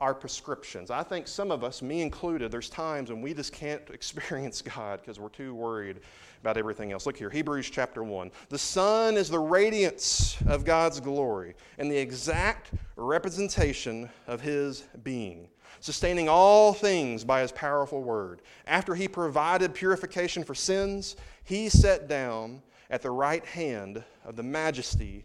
our 0.00 0.12
prescriptions. 0.12 0.90
I 0.90 1.04
think 1.04 1.28
some 1.28 1.52
of 1.52 1.62
us, 1.62 1.80
me 1.80 2.02
included, 2.02 2.50
there's 2.50 2.68
times 2.68 3.10
when 3.10 3.22
we 3.22 3.32
just 3.32 3.52
can't 3.52 3.88
experience 3.90 4.60
God 4.60 5.00
because 5.00 5.20
we're 5.20 5.28
too 5.28 5.54
worried 5.54 6.00
about 6.40 6.56
everything 6.56 6.90
else. 6.90 7.06
Look 7.06 7.16
here, 7.16 7.30
Hebrews 7.30 7.70
chapter 7.70 8.02
1. 8.02 8.32
The 8.48 8.58
Son 8.58 9.16
is 9.16 9.30
the 9.30 9.38
radiance 9.38 10.36
of 10.48 10.64
God's 10.64 10.98
glory 10.98 11.54
and 11.78 11.88
the 11.88 11.96
exact 11.96 12.72
representation 12.96 14.10
of 14.26 14.40
his 14.40 14.82
being 15.04 15.48
sustaining 15.80 16.28
all 16.28 16.72
things 16.72 17.24
by 17.24 17.40
his 17.40 17.52
powerful 17.52 18.02
word. 18.02 18.42
After 18.66 18.94
he 18.94 19.08
provided 19.08 19.74
purification 19.74 20.44
for 20.44 20.54
sins, 20.54 21.16
he 21.44 21.68
sat 21.68 22.08
down 22.08 22.62
at 22.90 23.02
the 23.02 23.10
right 23.10 23.44
hand 23.44 24.02
of 24.24 24.36
the 24.36 24.42
majesty 24.42 25.24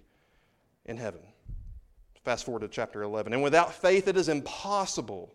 in 0.85 0.97
heaven. 0.97 1.21
Fast 2.23 2.45
forward 2.45 2.61
to 2.61 2.67
chapter 2.67 3.01
11. 3.03 3.33
And 3.33 3.41
without 3.41 3.73
faith, 3.73 4.07
it 4.07 4.17
is 4.17 4.29
impossible 4.29 5.33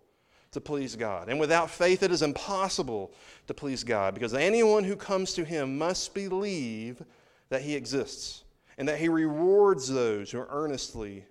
to 0.53 0.61
please 0.61 0.97
God. 0.97 1.29
And 1.29 1.41
without 1.41 1.71
faith, 1.71 2.03
it 2.03 2.13
is 2.13 2.23
impossible 2.23 3.13
to 3.47 3.55
please 3.55 3.85
God 3.85 4.15
because 4.15 4.35
anyone 4.35 4.85
who 4.85 4.97
comes 4.97 5.35
to 5.35 5.45
him 5.45 5.79
must 5.79 6.15
believe 6.15 7.03
that 7.49 7.63
he 7.63 7.75
exists 7.75 8.45
and 8.79 8.89
that 8.89 8.99
he 8.99 9.09
rewards 9.09 9.89
those 9.89 10.31
who 10.31 10.45
earnestly 10.49 11.25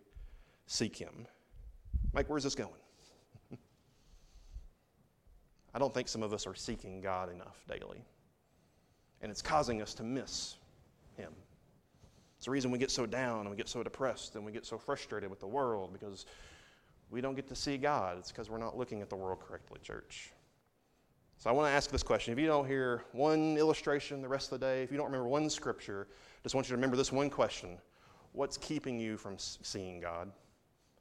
seek 0.68 0.96
him. 0.96 1.28
Mike, 2.14 2.30
where's 2.30 2.44
this 2.44 2.56
going? 2.56 2.72
I 5.74 5.80
don't 5.80 5.94
think 5.94 6.08
some 6.08 6.24
of 6.24 6.34
us 6.34 6.46
are 6.46 6.56
seeking 6.56 7.02
God 7.02 7.32
enough 7.32 7.64
daily. 7.68 8.04
And 9.22 9.32
it's 9.32 9.42
causing 9.42 9.82
us 9.82 9.94
to 9.96 10.04
miss 10.04 10.56
Him. 11.18 11.32
It's 12.38 12.46
the 12.46 12.52
reason 12.52 12.72
we 12.72 12.78
get 12.78 12.92
so 12.92 13.06
down 13.06 13.42
and 13.42 13.50
we 13.50 13.56
get 13.56 13.70
so 13.70 13.82
depressed 13.84 14.36
and 14.36 14.46
we 14.46 14.52
get 14.52 14.66
so 14.66 14.78
frustrated 14.78 15.30
with 15.30 15.40
the 15.40 15.48
world 15.48 15.94
because 15.94 16.26
we 17.10 17.22
don't 17.22 17.36
get 17.36 17.48
to 17.48 17.56
see 17.56 17.78
God. 17.78 18.18
It's 18.18 18.32
because 18.32 18.50
we're 18.50 18.58
not 18.58 18.78
looking 18.78 19.02
at 19.02 19.10
the 19.10 19.16
world 19.16 19.40
correctly, 19.40 19.80
church. 19.82 20.32
So 21.38 21.50
I 21.50 21.54
want 21.54 21.68
to 21.68 21.72
ask 21.72 21.90
this 21.90 22.04
question. 22.04 22.34
If 22.34 22.40
you 22.40 22.48
don't 22.48 22.68
hear 22.68 23.04
one 23.12 23.58
illustration 23.58 24.22
the 24.22 24.28
rest 24.28 24.52
of 24.52 24.60
the 24.60 24.66
day, 24.66 24.84
if 24.84 24.92
you 24.92 24.98
don't 24.98 25.08
remember 25.08 25.28
one 25.28 25.50
scripture, 25.50 26.08
just 26.42 26.56
want 26.56 26.68
you 26.68 26.70
to 26.70 26.76
remember 26.76 26.98
this 26.98 27.12
one 27.12 27.30
question 27.30 27.78
What's 28.34 28.58
keeping 28.58 29.00
you 29.00 29.16
from 29.16 29.36
seeing 29.38 30.00
God 30.00 30.32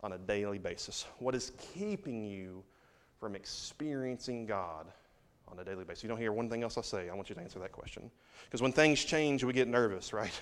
on 0.02 0.12
a 0.12 0.18
daily 0.18 0.58
basis? 0.58 1.06
What 1.18 1.34
is 1.34 1.52
keeping 1.58 2.24
you 2.24 2.62
from 3.22 3.36
experiencing 3.36 4.46
God 4.46 4.88
on 5.46 5.56
a 5.60 5.64
daily 5.64 5.84
basis. 5.84 6.02
You 6.02 6.08
don't 6.08 6.18
hear 6.18 6.32
one 6.32 6.50
thing 6.50 6.64
else 6.64 6.76
I 6.76 6.80
say. 6.80 7.08
I 7.08 7.14
want 7.14 7.28
you 7.28 7.36
to 7.36 7.40
answer 7.40 7.60
that 7.60 7.70
question. 7.70 8.10
Because 8.46 8.60
when 8.60 8.72
things 8.72 9.04
change, 9.04 9.44
we 9.44 9.52
get 9.52 9.68
nervous, 9.68 10.12
right? 10.12 10.32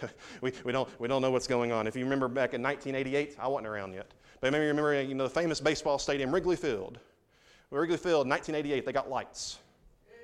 we, 0.40 0.50
we, 0.64 0.72
don't, 0.72 0.88
we 0.98 1.06
don't 1.06 1.20
know 1.20 1.30
what's 1.30 1.46
going 1.46 1.72
on. 1.72 1.86
If 1.86 1.94
you 1.94 2.04
remember 2.04 2.26
back 2.26 2.54
in 2.54 2.62
1988, 2.62 3.36
I 3.38 3.48
wasn't 3.48 3.66
around 3.66 3.92
yet. 3.92 4.06
But 4.40 4.52
maybe 4.52 4.62
you 4.62 4.68
remember 4.68 5.02
you 5.02 5.14
know, 5.14 5.24
the 5.24 5.28
famous 5.28 5.60
baseball 5.60 5.98
stadium, 5.98 6.32
Wrigley 6.32 6.56
Field. 6.56 6.98
Wrigley 7.70 7.98
Field, 7.98 8.26
1988, 8.26 8.86
they 8.86 8.92
got 8.92 9.10
lights. 9.10 9.58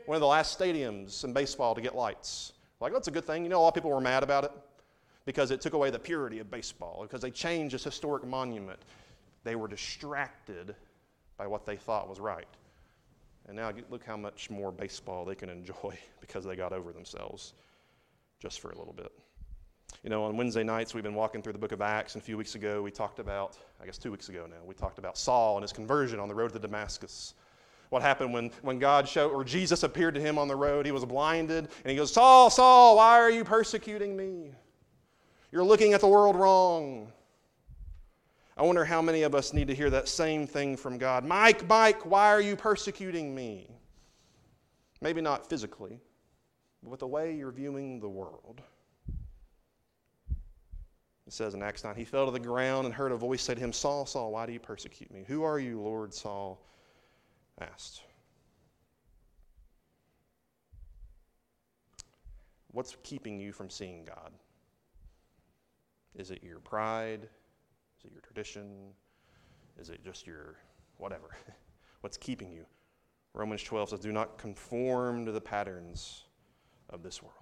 One 0.07 0.17
of 0.17 0.23
the 0.23 0.27
last 0.27 0.59
stadiums 0.59 1.25
in 1.25 1.35
baseball 1.35 1.75
to 1.75 1.83
get 1.83 1.95
lights. 1.95 2.55
Like, 2.81 2.95
that's 2.95 3.09
a 3.09 3.11
good 3.11 3.27
thing. 3.27 3.43
You 3.43 3.51
know, 3.51 3.59
a 3.59 3.65
lot 3.65 3.69
of 3.69 3.75
people 3.75 3.91
were 3.91 4.01
mad 4.01 4.23
about 4.23 4.45
it 4.45 4.53
because 5.27 5.51
it 5.51 5.61
took 5.61 5.75
away 5.75 5.91
the 5.91 5.99
purity 5.99 6.39
of 6.39 6.51
baseball, 6.51 7.01
because 7.03 7.21
they 7.21 7.31
changed 7.31 7.75
this 7.75 7.85
historic 7.85 8.27
monument. 8.27 8.79
They 9.45 9.57
were 9.57 9.69
distracted 9.69 10.75
by 11.37 11.47
what 11.47 11.67
they 11.67 11.77
thought 11.77 12.09
was 12.09 12.21
right. 12.21 12.49
And 13.47 13.57
now 13.57 13.73
look 13.91 14.05
how 14.05 14.17
much 14.17 14.51
more 14.51 14.73
baseball 14.73 15.25
they 15.25 15.35
can 15.35 15.49
enjoy 15.59 15.97
because 16.21 16.45
they 16.45 16.57
got 16.57 16.73
over 16.73 16.93
themselves 16.93 17.55
just 18.41 18.61
for 18.61 18.71
a 18.71 18.79
little 18.79 18.93
bit. 18.93 19.13
You 20.03 20.11
know, 20.11 20.25
on 20.25 20.37
Wednesday 20.37 20.63
nights, 20.63 20.95
we've 20.95 21.05
been 21.05 21.15
walking 21.15 21.43
through 21.43 21.53
the 21.53 21.59
book 21.59 21.73
of 21.73 21.81
Acts, 21.81 22.15
and 22.15 22.23
a 22.23 22.25
few 22.25 22.37
weeks 22.37 22.55
ago, 22.55 22.83
we 22.83 22.91
talked 22.91 23.19
about, 23.19 23.57
I 23.81 23.87
guess 23.87 23.99
two 23.99 24.11
weeks 24.11 24.29
ago 24.29 24.47
now, 24.49 24.57
we 24.65 24.75
talked 24.75 24.99
about 24.99 25.17
Saul 25.17 25.57
and 25.57 25.63
his 25.63 25.73
conversion 25.73 26.21
on 26.21 26.29
the 26.29 26.35
road 26.35 26.53
to 26.53 26.59
Damascus. 26.59 27.35
What 27.91 28.03
happened 28.03 28.33
when, 28.33 28.51
when 28.63 28.79
God 28.79 29.09
showed, 29.09 29.31
or 29.31 29.45
Jesus 29.45 29.85
appeared 29.85 30.15
to 30.15 30.21
him 30.21 30.39
on 30.39 30.49
the 30.49 30.57
road? 30.57 30.87
He 30.87 30.93
was 30.93 31.05
blinded, 31.05 31.69
and 31.85 31.91
he 31.91 31.97
goes, 31.97 32.13
Saul, 32.13 32.51
Saul, 32.51 32.97
why 32.97 33.19
are 33.21 33.31
you 33.31 33.45
persecuting 33.45 34.17
me? 34.17 34.51
You're 35.53 35.65
looking 35.65 35.93
at 35.93 36.01
the 36.01 36.09
world 36.09 36.37
wrong. 36.37 37.13
I 38.57 38.63
wonder 38.63 38.85
how 38.85 39.03
many 39.03 39.23
of 39.23 39.35
us 39.35 39.53
need 39.53 39.69
to 39.69 39.75
hear 39.75 39.91
that 39.91 40.09
same 40.09 40.47
thing 40.47 40.77
from 40.77 40.97
God. 40.97 41.25
Mike, 41.25 41.69
Mike, 41.69 42.07
why 42.07 42.29
are 42.29 42.41
you 42.41 42.57
persecuting 42.57 43.35
me? 43.35 43.69
Maybe 45.03 45.21
not 45.21 45.47
physically, 45.47 46.01
but 46.83 46.91
with 46.91 47.01
the 47.01 47.07
way 47.07 47.35
you're 47.35 47.53
viewing 47.53 48.01
the 48.01 48.09
world. 48.09 48.63
It 51.27 51.33
says 51.33 51.55
in 51.55 51.63
Acts 51.63 51.85
9, 51.85 51.97
he 51.97 52.05
fell 52.05 52.25
to 52.27 52.33
the 52.33 52.41
ground 52.41 52.87
and 52.87 52.95
heard 52.95 53.13
a 53.13 53.17
voice 53.17 53.43
say 53.43 53.55
to 53.55 53.61
him, 53.61 53.73
Saul, 53.73 54.07
Saul, 54.07 54.33
why 54.33 54.47
do 54.47 54.53
you 54.53 54.61
persecute 54.61 55.13
me? 55.13 55.25
Who 55.27 55.43
are 55.43 55.59
you, 55.59 55.81
Lord? 55.81 56.15
Saul 56.15 56.59
asked. 57.61 58.03
What's 62.71 62.97
keeping 63.03 63.41
you 63.41 63.53
from 63.53 63.69
seeing 63.69 64.05
God? 64.05 64.33
Is 66.15 66.31
it 66.31 66.43
your 66.43 66.61
pride? 66.61 67.29
Is 67.99 68.05
it 68.05 68.13
your 68.13 68.21
tradition? 68.21 68.93
Is 69.79 69.91
it 69.91 70.05
just 70.05 70.27
your 70.27 70.57
whatever? 70.99 71.37
What's 72.01 72.17
keeping 72.17 72.53
you? 72.53 72.65
Romans 73.35 73.63
12 73.63 73.91
says, 73.91 74.01
Do 74.01 74.13
not 74.13 74.39
conform 74.39 75.27
to 75.27 75.33
the 75.33 75.41
patterns 75.41 76.25
of 76.91 77.03
this 77.03 77.23
world. 77.23 77.35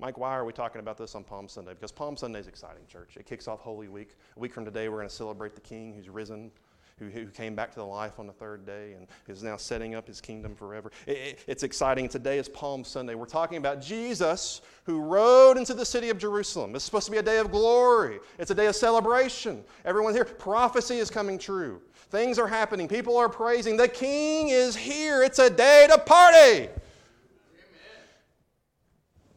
Mike, 0.00 0.16
why 0.16 0.30
are 0.30 0.44
we 0.44 0.52
talking 0.52 0.80
about 0.80 0.96
this 0.96 1.14
on 1.14 1.24
Palm 1.24 1.48
Sunday? 1.48 1.74
Because 1.74 1.90
Palm 1.90 2.16
Sunday 2.16 2.38
is 2.38 2.46
exciting, 2.46 2.86
church. 2.86 3.16
It 3.16 3.26
kicks 3.26 3.48
off 3.48 3.60
Holy 3.60 3.88
Week. 3.88 4.16
A 4.36 4.40
week 4.40 4.54
from 4.54 4.64
today, 4.64 4.88
we're 4.88 4.98
going 4.98 5.08
to 5.08 5.14
celebrate 5.14 5.56
the 5.56 5.60
King 5.60 5.92
who's 5.92 6.08
risen, 6.08 6.52
who, 6.98 7.06
who 7.06 7.26
came 7.26 7.54
back 7.54 7.70
to 7.70 7.78
the 7.78 7.86
life 7.86 8.18
on 8.18 8.26
the 8.26 8.32
third 8.32 8.66
day 8.66 8.94
and 8.94 9.06
is 9.28 9.42
now 9.42 9.56
setting 9.56 9.94
up 9.94 10.06
his 10.06 10.20
kingdom 10.20 10.54
forever. 10.54 10.90
It, 11.06 11.16
it, 11.16 11.38
it's 11.46 11.62
exciting. 11.62 12.08
Today 12.08 12.38
is 12.38 12.48
Palm 12.48 12.84
Sunday. 12.84 13.14
We're 13.14 13.26
talking 13.26 13.58
about 13.58 13.80
Jesus 13.80 14.60
who 14.84 15.00
rode 15.00 15.56
into 15.56 15.74
the 15.74 15.84
city 15.84 16.10
of 16.10 16.18
Jerusalem. 16.18 16.74
It's 16.74 16.84
supposed 16.84 17.06
to 17.06 17.12
be 17.12 17.18
a 17.18 17.22
day 17.22 17.38
of 17.38 17.50
glory, 17.50 18.20
it's 18.38 18.50
a 18.50 18.54
day 18.54 18.66
of 18.66 18.76
celebration. 18.76 19.64
Everyone 19.84 20.14
here, 20.14 20.24
prophecy 20.24 20.98
is 20.98 21.10
coming 21.10 21.38
true. 21.38 21.80
Things 22.10 22.38
are 22.38 22.48
happening. 22.48 22.88
People 22.88 23.16
are 23.18 23.28
praising. 23.28 23.76
The 23.76 23.88
King 23.88 24.48
is 24.48 24.74
here. 24.74 25.22
It's 25.22 25.38
a 25.38 25.50
day 25.50 25.86
to 25.90 25.98
party. 25.98 26.68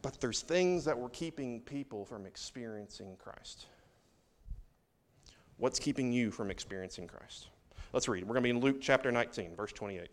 But 0.00 0.20
there's 0.20 0.40
things 0.40 0.84
that 0.86 0.98
were 0.98 1.10
keeping 1.10 1.60
people 1.60 2.04
from 2.04 2.26
experiencing 2.26 3.16
Christ. 3.18 3.66
What's 5.62 5.78
keeping 5.78 6.12
you 6.12 6.32
from 6.32 6.50
experiencing 6.50 7.06
Christ? 7.06 7.46
Let's 7.92 8.08
read. 8.08 8.24
We're 8.24 8.34
going 8.34 8.42
to 8.42 8.46
be 8.48 8.50
in 8.50 8.58
Luke 8.58 8.80
chapter 8.80 9.12
19, 9.12 9.54
verse 9.54 9.70
28. 9.70 10.08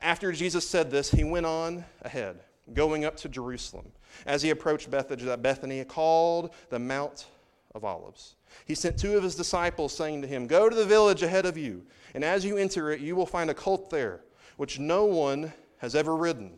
After 0.00 0.32
Jesus 0.32 0.66
said 0.66 0.90
this, 0.90 1.10
he 1.10 1.22
went 1.22 1.44
on 1.44 1.84
ahead, 2.00 2.40
going 2.72 3.04
up 3.04 3.14
to 3.18 3.28
Jerusalem. 3.28 3.92
As 4.24 4.40
he 4.40 4.48
approached 4.48 4.90
Bethany, 4.90 5.84
called 5.84 6.54
the 6.70 6.78
Mount 6.78 7.26
of 7.74 7.84
Olives, 7.84 8.36
he 8.64 8.74
sent 8.74 8.96
two 8.96 9.18
of 9.18 9.22
his 9.22 9.34
disciples, 9.34 9.94
saying 9.94 10.22
to 10.22 10.26
him, 10.26 10.46
Go 10.46 10.70
to 10.70 10.74
the 10.74 10.86
village 10.86 11.22
ahead 11.22 11.44
of 11.44 11.58
you, 11.58 11.84
and 12.14 12.24
as 12.24 12.42
you 12.42 12.56
enter 12.56 12.90
it, 12.90 13.00
you 13.00 13.16
will 13.16 13.26
find 13.26 13.50
a 13.50 13.54
colt 13.54 13.90
there, 13.90 14.22
which 14.56 14.78
no 14.78 15.04
one 15.04 15.52
has 15.76 15.94
ever 15.94 16.16
ridden. 16.16 16.52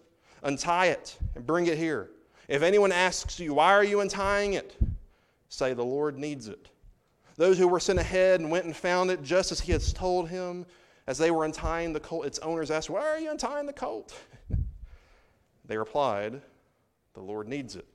Untie 0.44 0.87
it 0.87 1.18
and 1.35 1.44
bring 1.44 1.66
it 1.66 1.76
here. 1.76 2.11
If 2.47 2.62
anyone 2.62 2.92
asks 2.92 3.40
you, 3.40 3.54
Why 3.54 3.73
are 3.73 3.82
you 3.82 3.99
untying 4.00 4.52
it? 4.52 4.76
say, 5.49 5.75
The 5.75 5.85
Lord 5.85 6.16
needs 6.16 6.47
it. 6.47 6.68
Those 7.40 7.56
who 7.56 7.68
were 7.68 7.80
sent 7.80 7.99
ahead 7.99 8.40
and 8.40 8.50
went 8.50 8.66
and 8.66 8.76
found 8.76 9.11
it 9.11 9.23
just 9.23 9.50
as 9.50 9.61
he 9.61 9.73
had 9.73 9.80
told 9.94 10.28
him, 10.28 10.66
as 11.06 11.16
they 11.16 11.30
were 11.30 11.47
untying 11.47 11.94
the 11.94 11.99
colt, 11.99 12.26
its 12.26 12.38
owners 12.40 12.70
asked, 12.70 12.90
Why 12.90 13.00
are 13.00 13.18
you 13.18 13.30
untying 13.30 13.64
the 13.64 13.73
colt? 13.73 14.12
they 15.64 15.78
replied, 15.78 16.42
The 17.14 17.23
Lord 17.23 17.49
needs 17.49 17.76
it. 17.76 17.87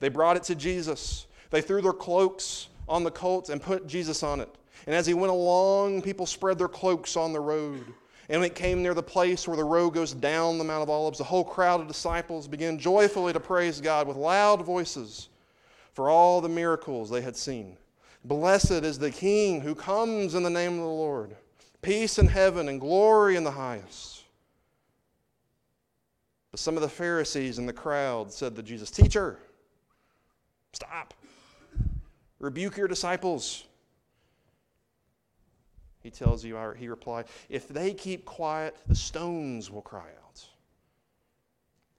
They 0.00 0.08
brought 0.08 0.38
it 0.38 0.44
to 0.44 0.54
Jesus. 0.54 1.26
They 1.50 1.60
threw 1.60 1.82
their 1.82 1.92
cloaks 1.92 2.68
on 2.88 3.04
the 3.04 3.10
colt 3.10 3.50
and 3.50 3.60
put 3.60 3.86
Jesus 3.86 4.22
on 4.22 4.40
it. 4.40 4.48
And 4.86 4.96
as 4.96 5.06
he 5.06 5.12
went 5.12 5.32
along, 5.32 6.00
people 6.00 6.24
spread 6.24 6.56
their 6.56 6.66
cloaks 6.66 7.14
on 7.14 7.34
the 7.34 7.40
road. 7.40 7.84
And 8.30 8.40
when 8.40 8.50
it 8.50 8.54
came 8.54 8.82
near 8.82 8.94
the 8.94 9.02
place 9.02 9.46
where 9.46 9.58
the 9.58 9.64
road 9.64 9.90
goes 9.90 10.14
down 10.14 10.56
the 10.56 10.64
Mount 10.64 10.82
of 10.82 10.88
Olives, 10.88 11.18
the 11.18 11.24
whole 11.24 11.44
crowd 11.44 11.82
of 11.82 11.88
disciples 11.88 12.48
began 12.48 12.78
joyfully 12.78 13.34
to 13.34 13.40
praise 13.40 13.82
God 13.82 14.08
with 14.08 14.16
loud 14.16 14.64
voices 14.64 15.28
for 15.92 16.08
all 16.08 16.40
the 16.40 16.48
miracles 16.48 17.10
they 17.10 17.20
had 17.20 17.36
seen. 17.36 17.76
Blessed 18.24 18.70
is 18.70 18.98
the 18.98 19.10
King 19.10 19.60
who 19.60 19.74
comes 19.74 20.34
in 20.34 20.42
the 20.42 20.50
name 20.50 20.74
of 20.74 20.78
the 20.78 20.84
Lord. 20.84 21.36
Peace 21.80 22.18
in 22.18 22.28
heaven 22.28 22.68
and 22.68 22.80
glory 22.80 23.36
in 23.36 23.42
the 23.42 23.50
highest. 23.50 24.22
But 26.52 26.60
some 26.60 26.76
of 26.76 26.82
the 26.82 26.88
Pharisees 26.88 27.58
in 27.58 27.66
the 27.66 27.72
crowd 27.72 28.32
said 28.32 28.54
to 28.56 28.62
Jesus, 28.62 28.90
Teacher, 28.90 29.38
stop. 30.72 31.14
Rebuke 32.38 32.76
your 32.76 32.88
disciples. 32.88 33.64
He 36.02 36.10
tells 36.10 36.44
you, 36.44 36.58
he 36.76 36.88
replied, 36.88 37.26
If 37.48 37.68
they 37.68 37.94
keep 37.94 38.24
quiet, 38.24 38.76
the 38.86 38.94
stones 38.94 39.70
will 39.70 39.82
cry 39.82 40.10
out. 40.24 40.44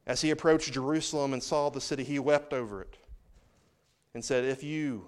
As 0.06 0.22
he 0.22 0.32
approached 0.32 0.72
Jerusalem 0.74 1.34
and 1.34 1.42
saw 1.42 1.70
the 1.70 1.82
city, 1.82 2.04
he 2.04 2.20
wept 2.20 2.54
over 2.54 2.82
it 2.82 2.98
and 4.14 4.24
said, 4.24 4.44
If 4.44 4.64
you, 4.64 5.08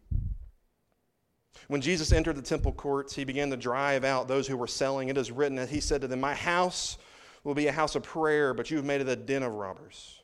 When 1.67 1.81
Jesus 1.81 2.11
entered 2.11 2.35
the 2.35 2.41
temple 2.41 2.71
courts, 2.71 3.15
he 3.15 3.23
began 3.23 3.49
to 3.49 3.57
drive 3.57 4.03
out 4.03 4.27
those 4.27 4.47
who 4.47 4.57
were 4.57 4.67
selling. 4.67 5.09
It 5.09 5.17
is 5.17 5.31
written 5.31 5.55
that 5.55 5.69
he 5.69 5.79
said 5.79 6.01
to 6.01 6.07
them, 6.07 6.19
My 6.19 6.33
house 6.33 6.97
will 7.43 7.53
be 7.53 7.67
a 7.67 7.71
house 7.71 7.95
of 7.95 8.03
prayer, 8.03 8.53
but 8.53 8.69
you've 8.69 8.85
made 8.85 9.01
it 9.01 9.07
a 9.07 9.15
den 9.15 9.43
of 9.43 9.53
robbers. 9.53 10.21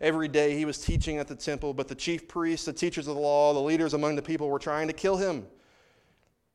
Every 0.00 0.28
day 0.28 0.56
he 0.56 0.64
was 0.64 0.78
teaching 0.78 1.18
at 1.18 1.26
the 1.26 1.34
temple, 1.34 1.74
but 1.74 1.88
the 1.88 1.94
chief 1.94 2.28
priests, 2.28 2.66
the 2.66 2.72
teachers 2.72 3.08
of 3.08 3.16
the 3.16 3.20
law, 3.20 3.52
the 3.52 3.60
leaders 3.60 3.94
among 3.94 4.16
the 4.16 4.22
people 4.22 4.48
were 4.48 4.58
trying 4.58 4.86
to 4.86 4.92
kill 4.92 5.16
him. 5.16 5.46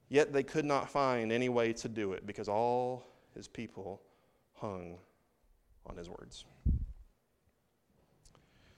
Yet 0.10 0.32
they 0.32 0.44
could 0.44 0.66
not 0.66 0.90
find 0.90 1.32
any 1.32 1.50
way 1.50 1.74
to 1.74 1.90
do 1.90 2.14
it 2.14 2.26
because 2.26 2.48
all 2.48 3.06
his 3.36 3.48
people 3.48 4.02
hung 4.56 4.98
on 5.86 5.98
his 5.98 6.10
words. 6.10 6.46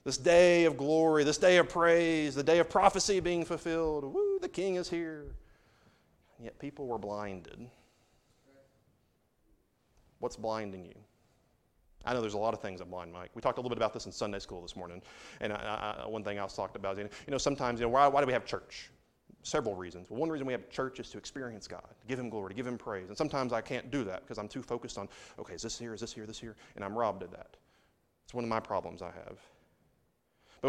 This 0.03 0.17
day 0.17 0.65
of 0.65 0.77
glory, 0.77 1.23
this 1.23 1.37
day 1.37 1.57
of 1.57 1.67
praise, 1.67 2.35
the 2.35 2.43
day 2.43 2.59
of 2.59 2.69
prophecy 2.69 3.19
being 3.19 3.43
fulfilled. 3.43 4.03
Woo, 4.03 4.25
the 4.39 4.49
king 4.49 4.75
is 4.75 4.89
here. 4.89 5.25
And 6.37 6.45
yet 6.45 6.59
people 6.59 6.87
were 6.87 6.97
blinded. 6.97 7.67
What's 10.19 10.35
blinding 10.35 10.85
you? 10.85 10.95
I 12.05 12.13
know 12.13 12.21
there's 12.21 12.35
a 12.35 12.37
lot 12.37 12.53
of 12.53 12.61
things 12.61 12.79
that 12.79 12.89
blind 12.89 13.11
Mike. 13.11 13.31
We 13.33 13.41
talked 13.41 13.57
a 13.57 13.61
little 13.61 13.69
bit 13.69 13.77
about 13.77 13.93
this 13.93 14.05
in 14.05 14.11
Sunday 14.11 14.39
school 14.39 14.61
this 14.61 14.75
morning. 14.75 15.01
And 15.41 15.51
I, 15.53 16.03
I, 16.03 16.07
one 16.07 16.23
thing 16.23 16.39
I 16.39 16.43
was 16.43 16.53
talked 16.53 16.75
about 16.75 16.99
is, 16.99 17.09
you 17.25 17.31
know, 17.31 17.37
sometimes, 17.37 17.79
you 17.79 17.85
know, 17.85 17.89
why, 17.89 18.07
why 18.07 18.21
do 18.21 18.27
we 18.27 18.33
have 18.33 18.45
church? 18.45 18.91
several 19.45 19.75
reasons. 19.75 20.09
Well, 20.09 20.19
one 20.19 20.29
reason 20.29 20.47
we 20.47 20.53
have 20.53 20.69
church 20.69 20.99
is 20.99 21.09
to 21.11 21.17
experience 21.17 21.67
God, 21.67 21.83
to 21.83 22.07
give 22.07 22.19
Him 22.19 22.29
glory, 22.29 22.49
to 22.49 22.55
give 22.55 22.67
Him 22.67 22.77
praise. 22.77 23.09
And 23.09 23.17
sometimes 23.17 23.53
I 23.53 23.61
can't 23.61 23.91
do 23.91 24.03
that 24.05 24.21
because 24.21 24.37
I'm 24.37 24.47
too 24.47 24.63
focused 24.63 24.97
on, 24.97 25.07
okay, 25.39 25.53
is 25.53 25.61
this 25.61 25.77
here, 25.77 25.93
is 25.93 26.01
this 26.01 26.13
here, 26.13 26.25
this 26.25 26.39
here? 26.39 26.55
And 26.75 26.83
I'm 26.83 26.97
robbed 26.97 27.23
of 27.23 27.31
that. 27.31 27.55
It's 28.23 28.33
one 28.33 28.43
of 28.43 28.49
my 28.49 28.59
problems 28.59 29.01
I 29.01 29.11
have. 29.11 29.39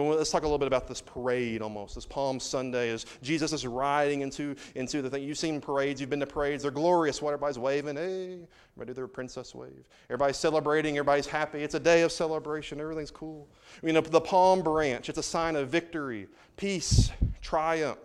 Let's 0.02 0.30
talk 0.30 0.42
a 0.42 0.46
little 0.46 0.58
bit 0.58 0.66
about 0.66 0.86
this 0.86 1.00
parade 1.00 1.62
almost. 1.62 1.94
This 1.94 2.06
Palm 2.06 2.38
Sunday 2.38 2.90
as 2.90 3.06
Jesus 3.22 3.52
is 3.52 3.66
riding 3.66 4.20
into, 4.20 4.54
into 4.74 5.02
the 5.02 5.08
thing. 5.10 5.22
You've 5.22 5.38
seen 5.38 5.60
parades, 5.60 6.00
you've 6.00 6.10
been 6.10 6.20
to 6.20 6.26
parades, 6.26 6.62
they're 6.62 6.70
glorious. 6.70 7.22
What 7.22 7.30
everybody's 7.30 7.58
waving, 7.58 7.96
hey, 7.96 8.46
everybody 8.74 8.88
do 8.88 8.94
their 8.94 9.06
princess 9.06 9.54
wave. 9.54 9.88
Everybody's 10.10 10.36
celebrating, 10.36 10.96
everybody's 10.98 11.26
happy. 11.26 11.62
It's 11.62 11.74
a 11.74 11.80
day 11.80 12.02
of 12.02 12.12
celebration, 12.12 12.80
everything's 12.80 13.10
cool. 13.10 13.48
You 13.82 13.92
know, 13.92 14.00
the 14.00 14.20
palm 14.20 14.62
branch, 14.62 15.08
it's 15.08 15.18
a 15.18 15.22
sign 15.22 15.56
of 15.56 15.68
victory, 15.68 16.28
peace, 16.56 17.10
triumph 17.40 17.98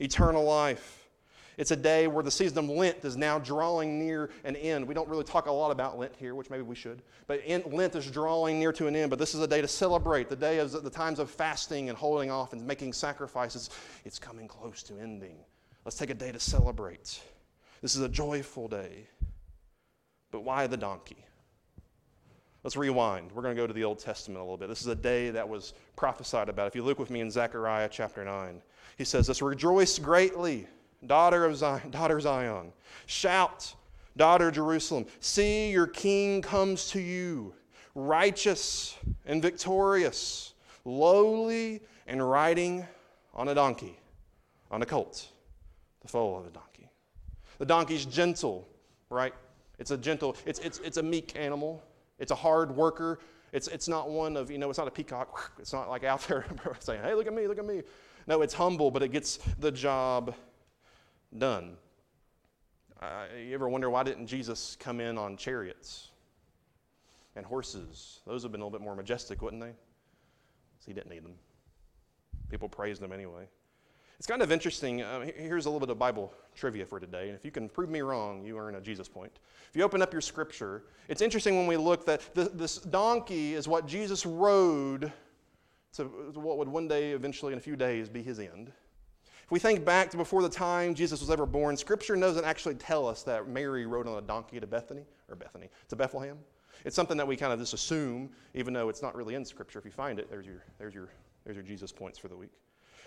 eternal 0.00 0.44
life. 0.44 0.97
It's 1.58 1.72
a 1.72 1.76
day 1.76 2.06
where 2.06 2.22
the 2.22 2.30
season 2.30 2.58
of 2.58 2.70
Lent 2.70 3.04
is 3.04 3.16
now 3.16 3.40
drawing 3.40 3.98
near 3.98 4.30
an 4.44 4.54
end. 4.54 4.86
We 4.86 4.94
don't 4.94 5.08
really 5.08 5.24
talk 5.24 5.46
a 5.46 5.52
lot 5.52 5.72
about 5.72 5.98
Lent 5.98 6.14
here, 6.16 6.36
which 6.36 6.50
maybe 6.50 6.62
we 6.62 6.76
should, 6.76 7.02
but 7.26 7.42
Lent 7.46 7.96
is 7.96 8.08
drawing 8.10 8.60
near 8.60 8.72
to 8.72 8.86
an 8.86 8.94
end. 8.94 9.10
But 9.10 9.18
this 9.18 9.34
is 9.34 9.40
a 9.40 9.46
day 9.46 9.60
to 9.60 9.68
celebrate, 9.68 10.28
the 10.28 10.36
day 10.36 10.58
of 10.58 10.70
the 10.70 10.88
times 10.88 11.18
of 11.18 11.28
fasting 11.30 11.88
and 11.88 11.98
holding 11.98 12.30
off 12.30 12.52
and 12.52 12.64
making 12.64 12.92
sacrifices. 12.92 13.70
It's 14.04 14.20
coming 14.20 14.46
close 14.46 14.84
to 14.84 14.98
ending. 15.00 15.36
Let's 15.84 15.96
take 15.96 16.10
a 16.10 16.14
day 16.14 16.30
to 16.30 16.40
celebrate. 16.40 17.20
This 17.82 17.96
is 17.96 18.02
a 18.02 18.08
joyful 18.08 18.68
day. 18.68 19.08
But 20.30 20.40
why 20.40 20.68
the 20.68 20.76
donkey? 20.76 21.24
Let's 22.62 22.76
rewind. 22.76 23.32
We're 23.32 23.42
going 23.42 23.56
to 23.56 23.60
go 23.60 23.66
to 23.66 23.72
the 23.72 23.84
Old 23.84 23.98
Testament 23.98 24.40
a 24.40 24.42
little 24.42 24.56
bit. 24.56 24.68
This 24.68 24.82
is 24.82 24.88
a 24.88 24.94
day 24.94 25.30
that 25.30 25.48
was 25.48 25.74
prophesied 25.96 26.48
about. 26.48 26.66
If 26.68 26.76
you 26.76 26.82
look 26.82 26.98
with 26.98 27.10
me 27.10 27.20
in 27.20 27.30
Zechariah 27.30 27.88
chapter 27.90 28.24
9, 28.24 28.60
he 28.96 29.04
says 29.04 29.26
this 29.26 29.40
Rejoice 29.42 29.98
greatly, 29.98 30.66
daughter 31.06 31.44
of 31.44 31.56
Zion, 31.56 31.90
daughter 31.90 32.20
Zion. 32.20 32.72
Shout, 33.06 33.74
daughter 34.16 34.50
Jerusalem. 34.50 35.06
See, 35.20 35.70
your 35.70 35.86
king 35.86 36.42
comes 36.42 36.90
to 36.90 37.00
you, 37.00 37.54
righteous 37.94 38.96
and 39.26 39.40
victorious, 39.42 40.54
lowly 40.84 41.80
and 42.06 42.28
riding 42.28 42.86
on 43.34 43.48
a 43.48 43.54
donkey, 43.54 43.98
on 44.70 44.82
a 44.82 44.86
colt, 44.86 45.28
the 46.00 46.08
foal 46.08 46.38
of 46.38 46.46
a 46.46 46.50
donkey. 46.50 46.90
The 47.58 47.66
donkey's 47.66 48.06
gentle, 48.06 48.68
right? 49.10 49.34
It's 49.78 49.90
a 49.90 49.96
gentle, 49.96 50.36
it's, 50.44 50.58
it's, 50.60 50.78
it's 50.78 50.96
a 50.96 51.02
meek 51.02 51.36
animal. 51.36 51.82
It's 52.18 52.32
a 52.32 52.34
hard 52.34 52.74
worker. 52.74 53.20
It's, 53.52 53.68
it's 53.68 53.88
not 53.88 54.10
one 54.10 54.36
of, 54.36 54.50
you 54.50 54.58
know, 54.58 54.68
it's 54.68 54.78
not 54.78 54.88
a 54.88 54.92
peacock. 54.92 55.52
It's 55.58 55.72
not 55.72 55.88
like 55.88 56.04
out 56.04 56.20
there 56.28 56.44
saying, 56.80 57.02
hey, 57.02 57.14
look 57.14 57.26
at 57.26 57.34
me, 57.34 57.46
look 57.46 57.58
at 57.58 57.64
me. 57.64 57.82
No, 58.26 58.42
it's 58.42 58.54
humble, 58.54 58.90
but 58.90 59.02
it 59.02 59.08
gets 59.08 59.38
the 59.58 59.70
job 59.70 60.34
done. 61.36 61.76
Uh, 63.00 63.24
you 63.46 63.54
ever 63.54 63.68
wonder 63.68 63.90
why 63.90 64.02
didn't 64.02 64.26
Jesus 64.26 64.76
come 64.80 65.00
in 65.00 65.18
on 65.18 65.36
chariots 65.36 66.08
and 67.36 67.44
horses? 67.44 68.20
Those 68.26 68.42
have 68.42 68.52
been 68.52 68.60
a 68.60 68.64
little 68.64 68.76
bit 68.78 68.84
more 68.84 68.96
majestic, 68.96 69.42
wouldn't 69.42 69.62
they? 69.62 69.70
So 69.70 70.86
he 70.86 70.92
didn't 70.92 71.10
need 71.10 71.24
them. 71.24 71.34
People 72.50 72.68
praised 72.68 73.02
him 73.02 73.12
anyway. 73.12 73.46
It's 74.18 74.26
kind 74.26 74.42
of 74.42 74.50
interesting. 74.50 75.02
Uh, 75.02 75.26
here's 75.36 75.66
a 75.66 75.68
little 75.68 75.78
bit 75.78 75.90
of 75.90 75.98
Bible 75.98 76.32
trivia 76.56 76.84
for 76.84 76.98
today. 76.98 77.28
And 77.28 77.36
if 77.36 77.44
you 77.44 77.52
can 77.52 77.68
prove 77.68 77.88
me 77.88 78.00
wrong, 78.00 78.42
you 78.44 78.58
earn 78.58 78.74
a 78.74 78.80
Jesus 78.80 79.06
point. 79.06 79.38
If 79.70 79.76
you 79.76 79.84
open 79.84 80.02
up 80.02 80.12
your 80.12 80.22
scripture, 80.22 80.82
it's 81.06 81.22
interesting 81.22 81.56
when 81.56 81.68
we 81.68 81.76
look 81.76 82.04
that 82.06 82.22
this 82.34 82.78
donkey 82.78 83.54
is 83.54 83.68
what 83.68 83.86
Jesus 83.86 84.26
rode 84.26 85.12
to 85.92 86.04
what 86.34 86.58
would 86.58 86.68
one 86.68 86.88
day, 86.88 87.12
eventually, 87.12 87.52
in 87.52 87.58
a 87.58 87.62
few 87.62 87.76
days, 87.76 88.08
be 88.08 88.22
his 88.22 88.38
end. 88.38 88.72
If 89.48 89.52
we 89.52 89.58
think 89.58 89.82
back 89.82 90.10
to 90.10 90.18
before 90.18 90.42
the 90.42 90.48
time 90.50 90.94
Jesus 90.94 91.20
was 91.20 91.30
ever 91.30 91.46
born, 91.46 91.74
scripture 91.74 92.14
doesn't 92.16 92.44
actually 92.44 92.74
tell 92.74 93.08
us 93.08 93.22
that 93.22 93.48
Mary 93.48 93.86
rode 93.86 94.06
on 94.06 94.18
a 94.18 94.20
donkey 94.20 94.60
to 94.60 94.66
Bethany, 94.66 95.06
or 95.26 95.36
Bethany, 95.36 95.70
to 95.88 95.96
Bethlehem. 95.96 96.36
It's 96.84 96.94
something 96.94 97.16
that 97.16 97.26
we 97.26 97.34
kind 97.34 97.50
of 97.50 97.58
just 97.58 97.72
assume, 97.72 98.28
even 98.52 98.74
though 98.74 98.90
it's 98.90 99.00
not 99.00 99.16
really 99.16 99.36
in 99.36 99.46
scripture. 99.46 99.78
If 99.78 99.86
you 99.86 99.90
find 99.90 100.18
it, 100.18 100.28
there's 100.28 100.44
your, 100.44 100.62
there's 100.78 100.92
your, 100.92 101.08
there's 101.44 101.56
your 101.56 101.64
Jesus 101.64 101.90
points 101.90 102.18
for 102.18 102.28
the 102.28 102.36
week. 102.36 102.50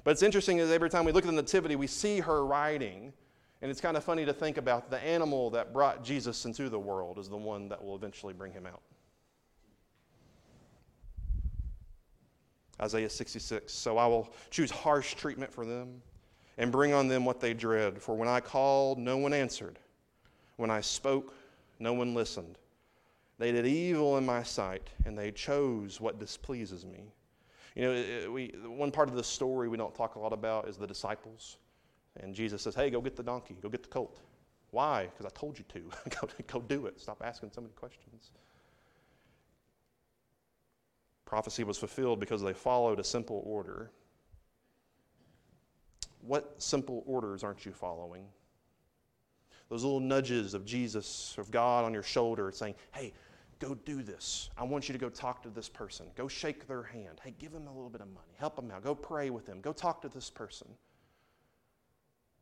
But 0.03 0.09
it's 0.09 0.23
interesting 0.23 0.57
is 0.57 0.71
every 0.71 0.89
time 0.89 1.05
we 1.05 1.11
look 1.11 1.23
at 1.23 1.27
the 1.27 1.31
Nativity, 1.31 1.75
we 1.75 1.85
see 1.85 2.19
her 2.21 2.43
riding. 2.43 3.13
And 3.61 3.69
it's 3.69 3.79
kind 3.79 3.95
of 3.95 4.03
funny 4.03 4.25
to 4.25 4.33
think 4.33 4.57
about 4.57 4.89
the 4.89 4.99
animal 5.03 5.51
that 5.51 5.71
brought 5.71 6.03
Jesus 6.03 6.45
into 6.45 6.69
the 6.69 6.79
world 6.79 7.19
is 7.19 7.29
the 7.29 7.37
one 7.37 7.69
that 7.69 7.83
will 7.83 7.95
eventually 7.95 8.33
bring 8.33 8.51
him 8.51 8.65
out. 8.65 8.81
Isaiah 12.81 13.11
66. 13.11 13.71
So 13.71 13.99
I 13.99 14.07
will 14.07 14.33
choose 14.49 14.71
harsh 14.71 15.13
treatment 15.13 15.53
for 15.53 15.67
them 15.67 16.01
and 16.61 16.71
bring 16.71 16.93
on 16.93 17.07
them 17.07 17.25
what 17.25 17.39
they 17.39 17.55
dread. 17.55 17.99
For 17.99 18.15
when 18.15 18.27
I 18.27 18.39
called, 18.39 18.99
no 18.99 19.17
one 19.17 19.33
answered. 19.33 19.79
When 20.57 20.69
I 20.69 20.79
spoke, 20.79 21.33
no 21.79 21.91
one 21.91 22.13
listened. 22.13 22.59
They 23.39 23.51
did 23.51 23.65
evil 23.65 24.19
in 24.19 24.25
my 24.27 24.43
sight, 24.43 24.87
and 25.05 25.17
they 25.17 25.31
chose 25.31 25.99
what 25.99 26.19
displeases 26.19 26.85
me. 26.85 27.11
You 27.73 27.81
know, 27.81 28.31
we, 28.31 28.53
one 28.63 28.91
part 28.91 29.09
of 29.09 29.15
the 29.15 29.23
story 29.23 29.69
we 29.69 29.77
don't 29.77 29.95
talk 29.95 30.13
a 30.15 30.19
lot 30.19 30.33
about 30.33 30.67
is 30.67 30.77
the 30.77 30.85
disciples. 30.85 31.57
And 32.19 32.35
Jesus 32.35 32.61
says, 32.61 32.75
hey, 32.75 32.91
go 32.91 33.01
get 33.01 33.15
the 33.15 33.23
donkey, 33.23 33.57
go 33.59 33.67
get 33.67 33.81
the 33.81 33.89
colt. 33.89 34.19
Why? 34.69 35.05
Because 35.05 35.25
I 35.25 35.29
told 35.29 35.57
you 35.57 35.65
to. 35.69 35.79
go, 36.21 36.29
go 36.45 36.61
do 36.61 36.85
it. 36.85 37.01
Stop 37.01 37.23
asking 37.25 37.49
so 37.55 37.61
many 37.61 37.73
questions. 37.73 38.29
Prophecy 41.25 41.63
was 41.63 41.79
fulfilled 41.79 42.19
because 42.19 42.43
they 42.43 42.53
followed 42.53 42.99
a 42.99 43.03
simple 43.03 43.41
order. 43.47 43.89
What 46.21 46.61
simple 46.61 47.03
orders 47.05 47.43
aren't 47.43 47.65
you 47.65 47.71
following? 47.71 48.25
Those 49.69 49.83
little 49.83 49.99
nudges 49.99 50.53
of 50.53 50.65
Jesus, 50.65 51.35
of 51.37 51.49
God 51.49 51.85
on 51.85 51.93
your 51.93 52.03
shoulder 52.03 52.51
saying, 52.51 52.75
hey, 52.93 53.13
go 53.59 53.73
do 53.73 54.03
this. 54.03 54.49
I 54.57 54.63
want 54.63 54.89
you 54.89 54.93
to 54.93 54.99
go 54.99 55.09
talk 55.09 55.41
to 55.43 55.49
this 55.49 55.69
person. 55.69 56.07
Go 56.15 56.27
shake 56.27 56.67
their 56.67 56.83
hand. 56.83 57.21
Hey, 57.23 57.33
give 57.39 57.51
them 57.51 57.67
a 57.67 57.71
little 57.71 57.89
bit 57.89 58.01
of 58.01 58.07
money. 58.07 58.33
Help 58.37 58.55
them 58.55 58.69
out. 58.71 58.83
Go 58.83 58.93
pray 58.93 59.29
with 59.29 59.45
them. 59.45 59.61
Go 59.61 59.71
talk 59.71 60.01
to 60.01 60.09
this 60.09 60.29
person. 60.29 60.67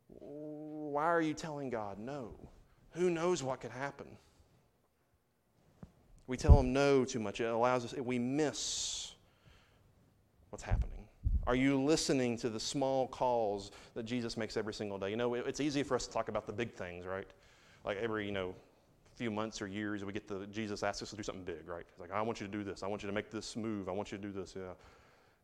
Why 0.08 1.04
are 1.04 1.20
you 1.20 1.34
telling 1.34 1.70
God 1.70 1.98
no? 1.98 2.34
Who 2.92 3.10
knows 3.10 3.42
what 3.42 3.60
could 3.60 3.70
happen? 3.70 4.06
We 6.26 6.36
tell 6.36 6.58
him 6.58 6.72
no 6.72 7.04
too 7.04 7.20
much. 7.20 7.40
It 7.40 7.44
allows 7.44 7.84
us, 7.84 7.94
we 7.94 8.18
miss 8.18 9.12
what's 10.50 10.64
happening. 10.64 10.99
Are 11.46 11.54
you 11.54 11.82
listening 11.82 12.36
to 12.38 12.50
the 12.50 12.60
small 12.60 13.08
calls 13.08 13.70
that 13.94 14.04
Jesus 14.04 14.36
makes 14.36 14.56
every 14.56 14.74
single 14.74 14.98
day? 14.98 15.10
You 15.10 15.16
know, 15.16 15.34
it's 15.34 15.60
easy 15.60 15.82
for 15.82 15.94
us 15.94 16.06
to 16.06 16.12
talk 16.12 16.28
about 16.28 16.46
the 16.46 16.52
big 16.52 16.72
things, 16.72 17.06
right? 17.06 17.28
Like 17.84 17.96
every, 17.96 18.26
you 18.26 18.32
know, 18.32 18.54
few 19.16 19.30
months 19.30 19.60
or 19.60 19.66
years, 19.66 20.04
we 20.04 20.12
get 20.12 20.28
the 20.28 20.46
Jesus 20.46 20.82
asks 20.82 21.02
us 21.02 21.10
to 21.10 21.16
do 21.16 21.22
something 21.22 21.44
big, 21.44 21.66
right? 21.66 21.86
Like, 21.98 22.10
I 22.12 22.22
want 22.22 22.40
you 22.40 22.46
to 22.46 22.52
do 22.52 22.62
this. 22.62 22.82
I 22.82 22.86
want 22.86 23.02
you 23.02 23.06
to 23.06 23.12
make 23.12 23.30
this 23.30 23.56
move. 23.56 23.88
I 23.88 23.92
want 23.92 24.12
you 24.12 24.18
to 24.18 24.22
do 24.22 24.32
this. 24.32 24.54
Yeah. 24.56 24.72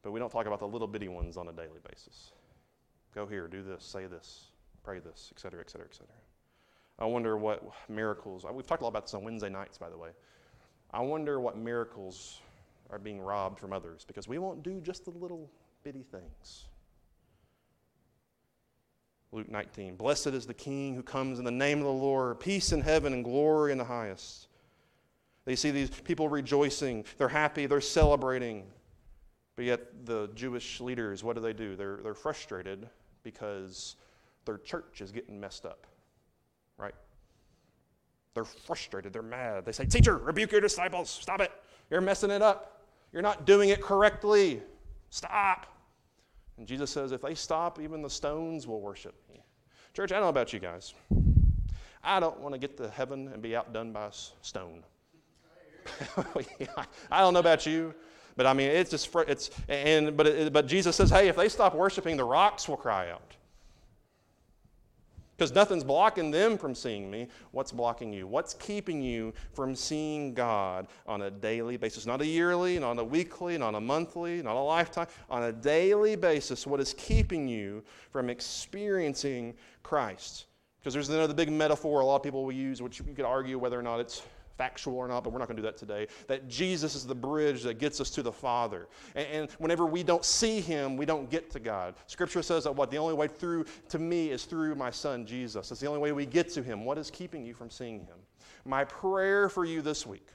But 0.03 0.13
we 0.13 0.21
don't 0.21 0.31
talk 0.31 0.47
about 0.47 0.61
the 0.61 0.69
little 0.69 0.87
bitty 0.87 1.09
ones 1.09 1.37
on 1.37 1.49
a 1.49 1.53
daily 1.53 1.81
basis. 1.89 2.33
Go 3.15 3.27
here, 3.27 3.49
do 3.49 3.63
this, 3.63 3.83
say 3.83 4.07
this, 4.07 4.49
pray 4.85 4.99
this, 4.99 5.33
et 5.35 5.41
cetera, 5.41 5.61
et 5.61 5.71
cetera, 5.71 5.87
et 5.91 5.95
cetera. 5.95 6.15
I 6.99 7.07
wonder 7.07 7.37
what 7.37 7.63
miracles, 7.89 8.45
uh, 8.45 8.53
we've 8.53 8.67
talked 8.67 8.83
a 8.83 8.85
lot 8.85 8.91
about 8.91 9.07
this 9.07 9.15
on 9.15 9.25
Wednesday 9.25 9.49
nights, 9.49 9.79
by 9.79 9.91
the 9.91 9.99
way. 9.99 10.11
I 10.93 11.01
wonder 11.01 11.41
what 11.41 11.57
miracles 11.59 12.41
are 12.91 12.99
being 12.99 13.21
robbed 13.21 13.59
from 13.59 13.73
others 13.73 14.05
because 14.07 14.29
we 14.29 14.39
won't 14.39 14.63
do 14.63 14.81
just 14.81 15.05
the 15.05 15.11
little 15.11 15.51
bitty 15.87 16.03
things. 16.03 16.65
Luke 19.31 19.49
19. 19.49 19.95
Blessed 19.95 20.27
is 20.27 20.45
the 20.45 20.53
King 20.53 20.97
who 20.97 21.03
comes 21.05 21.39
in 21.39 21.45
the 21.45 21.51
name 21.53 21.79
of 21.79 21.85
the 21.85 21.93
Lord, 21.93 22.41
peace 22.41 22.73
in 22.73 22.81
heaven 22.81 23.13
and 23.13 23.23
glory 23.23 23.71
in 23.71 23.79
the 23.79 23.85
highest. 23.85 24.49
They 25.45 25.55
see 25.55 25.71
these 25.71 25.89
people 25.91 26.29
rejoicing, 26.29 27.05
they're 27.19 27.29
happy, 27.29 27.67
they're 27.67 27.81
celebrating. 27.81 28.65
But 29.55 29.67
yet, 29.67 30.07
the 30.07 30.29
Jewish 30.35 30.81
leaders, 30.81 31.23
what 31.23 31.37
do 31.37 31.41
they 31.41 31.53
do? 31.53 31.77
They're, 31.77 32.01
they're 32.03 32.15
frustrated 32.15 32.89
because 33.23 33.95
their 34.45 34.59
church 34.59 35.01
is 35.01 35.13
getting 35.13 35.39
messed 35.39 35.65
up, 35.65 35.87
right? 36.79 36.97
They're 38.35 38.45
frustrated, 38.45 39.13
they're 39.13 39.23
mad. 39.23 39.65
They 39.65 39.71
say, 39.71 39.85
Teacher, 39.85 40.19
rebuke 40.19 40.51
your 40.51 40.61
disciples, 40.61 41.09
stop 41.11 41.41
it. 41.41 41.53
You're 41.91 42.01
messing 42.01 42.33
it 42.33 42.43
up. 42.43 42.83
You're 43.13 43.23
not 43.23 43.47
doing 43.47 43.69
it 43.69 43.81
correctly. 43.81 44.63
Stop. 45.11 45.76
And 46.59 46.67
Jesus 46.67 46.91
says, 46.91 47.13
if 47.13 47.23
they 47.23 47.35
stop, 47.35 47.81
even 47.81 48.03
the 48.03 48.11
stones 48.11 48.67
will 48.67 48.81
worship 48.81 49.15
me. 49.31 49.43
Church, 49.93 50.13
I 50.13 50.17
don't 50.17 50.25
know 50.25 50.29
about 50.29 50.53
you 50.53 50.59
guys. 50.59 50.95
I 52.03 52.21
don't 52.21 52.39
want 52.41 52.55
to 52.55 52.59
get 52.59 52.77
to 52.79 52.89
heaven 52.89 53.29
and 53.29 53.43
be 53.43 53.57
outdone 53.57 53.93
by 53.93 54.07
a 54.07 54.13
stone. 54.43 54.85
I 57.11 57.21
don't 57.21 57.35
know 57.35 57.41
about 57.41 57.67
you, 57.67 57.95
but 58.37 58.47
I 58.47 58.53
mean, 58.53 58.71
it's 58.71 58.91
just, 58.91 59.15
it's, 59.29 59.51
and, 59.69 60.17
but, 60.17 60.27
it, 60.27 60.53
but 60.53 60.67
Jesus 60.67 60.97
says, 60.97 61.11
hey, 61.11 61.29
if 61.29 61.37
they 61.37 61.49
stop 61.49 61.75
worshiping, 61.75 62.17
the 62.17 62.25
rocks 62.25 62.69
will 62.69 62.77
cry 62.77 63.11
out. 63.11 63.36
Because 65.37 65.55
nothing's 65.55 65.85
blocking 65.85 66.31
them 66.31 66.57
from 66.57 66.75
seeing 66.75 67.11
me. 67.11 67.29
What's 67.51 67.71
blocking 67.71 68.11
you? 68.11 68.27
What's 68.27 68.55
keeping 68.55 69.03
you 69.03 69.35
from 69.53 69.75
seeing 69.75 70.33
God 70.33 70.89
on 71.07 71.23
a 71.23 71.31
daily 71.31 71.77
basis? 71.77 72.07
Not 72.07 72.23
a 72.23 72.27
yearly, 72.27 72.79
not 72.79 72.99
a 72.99 73.05
weekly, 73.05 73.59
not 73.59 73.75
a 73.75 73.81
monthly, 73.81 74.43
not 74.43 74.57
a 74.57 74.61
lifetime. 74.61 75.09
On 75.29 75.43
a 75.43 75.53
daily 75.53 76.17
basis, 76.17 76.67
what 76.67 76.81
is 76.81 76.95
keeping 76.97 77.47
you 77.47 77.85
from 78.11 78.31
experiencing 78.31 79.55
Christ? 79.83 80.47
Because 80.79 80.95
there's 80.95 81.11
another 81.11 81.35
big 81.35 81.53
metaphor 81.53 82.01
a 82.01 82.07
lot 82.07 82.17
of 82.17 82.23
people 82.23 82.45
will 82.45 82.53
use, 82.53 82.81
which 82.81 83.01
you 83.01 83.05
could 83.15 83.27
argue 83.27 83.59
whether 83.59 83.79
or 83.79 83.83
not 83.83 84.01
it's 84.01 84.23
factual 84.57 84.97
or 84.97 85.09
not, 85.09 85.25
but 85.25 85.33
we're 85.33 85.39
not 85.39 85.49
going 85.49 85.57
to 85.57 85.63
do 85.63 85.67
that 85.67 85.77
today. 85.77 86.07
That 86.27 86.49
Jesus 86.49 86.95
is 86.95 87.07
the 87.07 87.15
bridge 87.15 87.63
that 87.63 87.79
gets 87.79 88.01
us 88.01 88.11
to 88.11 88.23
the 88.23 88.33
Father. 88.33 88.89
And, 89.15 89.27
and, 89.29 89.51
whenever 89.53 89.87
we 89.87 90.03
don't 90.03 90.25
see 90.25 90.61
Him, 90.61 90.97
we 90.97 91.07
don't 91.07 91.31
get 91.31 91.51
to 91.51 91.61
God. 91.61 91.95
Scripture 92.07 92.43
says 92.43 92.65
that 92.65 92.75
what? 92.75 92.91
The 92.91 92.99
only 92.99 93.15
way 93.15 93.29
through 93.29 93.67
to 93.89 93.99
me 93.99 94.31
is 94.31 94.45
through 94.45 94.75
my 94.75 94.91
Son, 94.91 95.27
Jesus. 95.27 95.71
It's 95.71 95.81
the 95.81 95.87
only 95.87 96.01
way 96.01 96.13
we 96.13 96.27
get 96.27 96.49
to 96.51 96.63
Him. 96.63 96.85
What 96.85 96.99
is 96.99 97.11
keeping 97.11 97.45
you 97.45 97.55
from 97.55 97.71
seeing 97.71 98.01
Him? 98.01 98.17
My 98.65 98.85
prayer 98.85 99.49
for 99.49 99.65
you 99.65 99.83
this 99.83 100.07
week, 100.07 100.29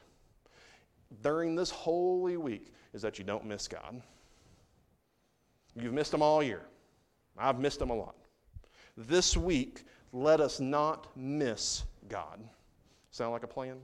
during 1.21 1.55
this 1.55 1.69
holy 1.69 2.37
week, 2.37 2.73
is 2.93 3.01
that 3.01 3.19
you 3.19 3.25
don't 3.25 3.45
miss 3.45 3.67
God. 3.67 4.01
You've 5.75 5.93
missed 5.93 6.13
Him 6.13 6.21
all 6.21 6.43
year. 6.43 6.61
I've 7.37 7.59
missed 7.59 7.81
Him 7.81 7.89
a 7.89 7.95
lot. 7.95 8.15
This 8.97 9.37
week, 9.37 9.85
let 10.11 10.41
us 10.41 10.59
not 10.59 11.07
miss 11.15 11.83
God. 12.09 12.39
Sound 13.11 13.31
like 13.31 13.43
a 13.43 13.47
plan? 13.47 13.77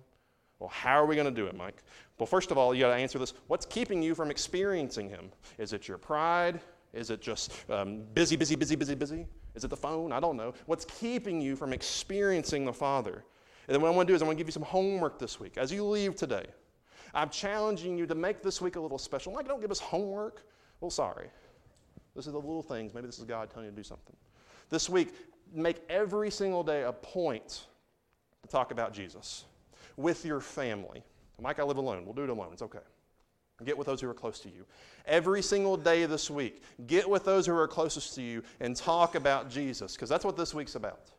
Well, 0.59 0.69
how 0.69 0.95
are 0.95 1.05
we 1.05 1.15
going 1.15 1.33
to 1.33 1.41
do 1.41 1.47
it, 1.47 1.55
Mike? 1.55 1.83
Well, 2.17 2.25
first 2.25 2.49
of 2.49 2.57
all, 2.57 2.73
you 2.73 2.81
got 2.81 2.89
to 2.89 2.95
answer 2.95 3.19
this. 3.19 3.33
What's 3.47 3.65
keeping 3.65 4.01
you 4.01 4.15
from 4.15 4.31
experiencing 4.31 5.09
Him? 5.09 5.31
Is 5.57 5.73
it 5.73 5.87
your 5.87 5.97
pride? 5.97 6.59
Is 6.93 7.11
it 7.11 7.21
just 7.21 7.53
um, 7.69 8.03
busy, 8.13 8.35
busy, 8.35 8.55
busy, 8.55 8.75
busy, 8.75 8.95
busy? 8.95 9.27
Is 9.53 9.63
it 9.63 9.69
the 9.69 9.77
phone? 9.77 10.11
I 10.11 10.19
don't 10.19 10.35
know. 10.35 10.53
What's 10.65 10.85
keeping 10.85 11.39
you 11.39 11.55
from 11.55 11.73
experiencing 11.73 12.65
the 12.65 12.73
Father? 12.73 13.23
And 13.67 13.75
then 13.75 13.81
what 13.81 13.89
I 13.89 13.91
want 13.91 14.07
to 14.07 14.11
do 14.11 14.15
is 14.15 14.21
I 14.21 14.25
want 14.25 14.37
to 14.37 14.39
give 14.39 14.47
you 14.47 14.53
some 14.53 14.63
homework 14.63 15.19
this 15.19 15.39
week. 15.39 15.57
As 15.57 15.71
you 15.71 15.83
leave 15.83 16.15
today, 16.15 16.45
I'm 17.13 17.29
challenging 17.29 17.97
you 17.97 18.07
to 18.07 18.15
make 18.15 18.41
this 18.41 18.61
week 18.61 18.77
a 18.77 18.79
little 18.79 18.97
special. 18.97 19.33
Mike, 19.33 19.47
don't 19.47 19.61
give 19.61 19.71
us 19.71 19.79
homework. 19.79 20.43
Well, 20.79 20.89
sorry. 20.89 21.27
This 22.15 22.25
is 22.25 22.33
the 22.33 22.39
little 22.39 22.63
things. 22.63 22.93
Maybe 22.93 23.05
this 23.05 23.19
is 23.19 23.25
God 23.25 23.51
telling 23.51 23.65
you 23.65 23.71
to 23.71 23.77
do 23.77 23.83
something. 23.83 24.15
This 24.69 24.89
week, 24.89 25.13
make 25.53 25.81
every 25.89 26.31
single 26.31 26.63
day 26.63 26.83
a 26.83 26.93
point 26.93 27.65
to 28.41 28.49
talk 28.49 28.71
about 28.71 28.93
Jesus 28.93 29.45
with 29.97 30.23
your 30.23 30.39
family. 30.39 31.03
Mike, 31.41 31.59
I 31.59 31.63
live 31.63 31.77
alone. 31.77 32.05
We'll 32.05 32.15
do 32.15 32.23
it 32.23 32.29
alone. 32.29 32.49
It's 32.53 32.61
okay. 32.61 32.79
Get 33.65 33.77
with 33.77 33.87
those 33.87 34.01
who 34.01 34.09
are 34.09 34.13
close 34.13 34.39
to 34.39 34.49
you. 34.49 34.65
Every 35.05 35.41
single 35.41 35.77
day 35.77 36.05
this 36.05 36.29
week, 36.29 36.61
get 36.85 37.09
with 37.09 37.25
those 37.25 37.47
who 37.47 37.55
are 37.55 37.67
closest 37.67 38.13
to 38.15 38.21
you 38.21 38.43
and 38.59 38.75
talk 38.75 39.15
about 39.15 39.49
Jesus, 39.49 39.93
because 39.93 40.09
that's 40.09 40.23
what 40.23 40.37
this 40.37 40.53
week's 40.53 40.75
about. 40.75 41.09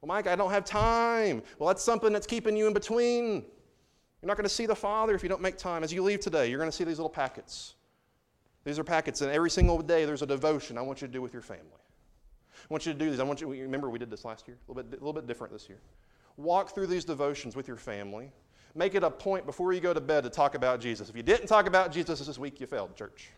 Well, 0.00 0.06
Mike, 0.06 0.28
I 0.28 0.36
don't 0.36 0.50
have 0.52 0.64
time. 0.64 1.42
Well, 1.58 1.66
that's 1.66 1.82
something 1.82 2.12
that's 2.12 2.26
keeping 2.26 2.56
you 2.56 2.68
in 2.68 2.72
between. 2.72 3.44
You're 4.22 4.26
not 4.28 4.36
going 4.36 4.44
to 4.44 4.54
see 4.54 4.66
the 4.66 4.76
Father 4.76 5.14
if 5.14 5.22
you 5.22 5.28
don't 5.28 5.42
make 5.42 5.58
time. 5.58 5.82
As 5.82 5.92
you 5.92 6.02
leave 6.02 6.20
today, 6.20 6.48
you're 6.48 6.58
going 6.58 6.70
to 6.70 6.76
see 6.76 6.84
these 6.84 6.98
little 6.98 7.10
packets. 7.10 7.74
These 8.64 8.78
are 8.78 8.84
packets, 8.84 9.20
and 9.20 9.30
every 9.32 9.50
single 9.50 9.80
day 9.80 10.04
there's 10.04 10.22
a 10.22 10.26
devotion 10.26 10.78
I 10.78 10.82
want 10.82 11.00
you 11.00 11.08
to 11.08 11.12
do 11.12 11.22
with 11.22 11.32
your 11.32 11.42
family. 11.42 11.64
I 11.74 12.66
want 12.68 12.86
you 12.86 12.92
to 12.92 12.98
do 12.98 13.10
these. 13.10 13.18
I 13.18 13.24
want 13.24 13.40
you, 13.40 13.48
remember 13.48 13.90
we 13.90 13.98
did 13.98 14.10
this 14.10 14.24
last 14.24 14.46
year? 14.46 14.58
A 14.68 14.72
little 14.72 14.82
bit, 14.82 15.00
a 15.00 15.04
little 15.04 15.12
bit 15.12 15.26
different 15.26 15.52
this 15.52 15.68
year. 15.68 15.78
Walk 16.38 16.74
through 16.74 16.86
these 16.86 17.04
devotions 17.04 17.54
with 17.54 17.68
your 17.68 17.76
family. 17.76 18.30
Make 18.74 18.94
it 18.94 19.02
a 19.02 19.10
point 19.10 19.44
before 19.44 19.72
you 19.72 19.80
go 19.80 19.92
to 19.92 20.00
bed 20.00 20.22
to 20.22 20.30
talk 20.30 20.54
about 20.54 20.80
Jesus. 20.80 21.10
If 21.10 21.16
you 21.16 21.22
didn't 21.22 21.48
talk 21.48 21.66
about 21.66 21.92
Jesus 21.92 22.24
this 22.24 22.38
week, 22.38 22.60
you 22.60 22.66
failed, 22.66 22.94
church. 22.94 23.30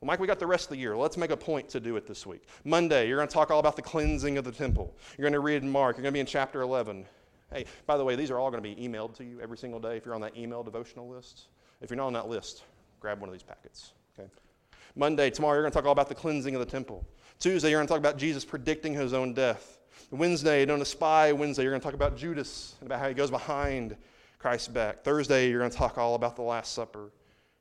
Well, 0.00 0.06
Mike, 0.06 0.18
we 0.18 0.26
got 0.26 0.38
the 0.38 0.46
rest 0.46 0.64
of 0.64 0.70
the 0.70 0.78
year. 0.78 0.96
Let's 0.96 1.18
make 1.18 1.30
a 1.30 1.36
point 1.36 1.68
to 1.68 1.80
do 1.80 1.96
it 1.96 2.06
this 2.06 2.26
week. 2.26 2.48
Monday, 2.64 3.06
you're 3.06 3.18
going 3.18 3.28
to 3.28 3.32
talk 3.32 3.50
all 3.50 3.60
about 3.60 3.76
the 3.76 3.82
cleansing 3.82 4.38
of 4.38 4.44
the 4.44 4.50
temple. 4.50 4.96
You're 5.16 5.24
going 5.24 5.34
to 5.34 5.40
read 5.40 5.62
Mark. 5.62 5.96
You're 5.96 6.02
going 6.02 6.12
to 6.12 6.16
be 6.16 6.20
in 6.20 6.26
chapter 6.26 6.62
11. 6.62 7.04
Hey, 7.52 7.66
by 7.86 7.98
the 7.98 8.04
way, 8.04 8.16
these 8.16 8.30
are 8.30 8.38
all 8.38 8.50
going 8.50 8.62
to 8.62 8.68
be 8.68 8.74
emailed 8.76 9.14
to 9.18 9.24
you 9.24 9.38
every 9.40 9.58
single 9.58 9.78
day 9.78 9.98
if 9.98 10.06
you're 10.06 10.14
on 10.14 10.22
that 10.22 10.36
email 10.36 10.62
devotional 10.62 11.08
list. 11.08 11.48
If 11.82 11.90
you're 11.90 11.98
not 11.98 12.06
on 12.06 12.14
that 12.14 12.26
list, 12.26 12.64
grab 13.00 13.20
one 13.20 13.28
of 13.28 13.34
these 13.34 13.42
packets. 13.42 13.92
Okay. 14.18 14.30
Monday, 14.96 15.28
tomorrow, 15.28 15.54
you're 15.54 15.62
going 15.62 15.72
to 15.72 15.78
talk 15.78 15.84
all 15.84 15.92
about 15.92 16.08
the 16.08 16.14
cleansing 16.14 16.54
of 16.54 16.60
the 16.60 16.66
temple. 16.66 17.06
Tuesday, 17.38 17.70
you're 17.70 17.78
going 17.78 17.86
to 17.86 17.92
talk 17.92 18.00
about 18.00 18.16
Jesus 18.16 18.46
predicting 18.46 18.94
his 18.94 19.12
own 19.12 19.34
death. 19.34 19.78
Wednesday, 20.10 20.58
you're 20.58 20.66
going 20.66 20.78
to 20.78 20.84
spy 20.84 21.32
Wednesday, 21.32 21.62
you're 21.62 21.72
going 21.72 21.80
to 21.80 21.84
talk 21.84 21.94
about 21.94 22.16
Judas 22.16 22.74
and 22.80 22.88
about 22.88 23.00
how 23.00 23.08
he 23.08 23.14
goes 23.14 23.30
behind 23.30 23.96
Christ's 24.38 24.68
back. 24.68 25.04
Thursday, 25.04 25.48
you're 25.48 25.60
going 25.60 25.70
to 25.70 25.76
talk 25.76 25.98
all 25.98 26.14
about 26.14 26.36
the 26.36 26.42
Last 26.42 26.74
Supper. 26.74 27.10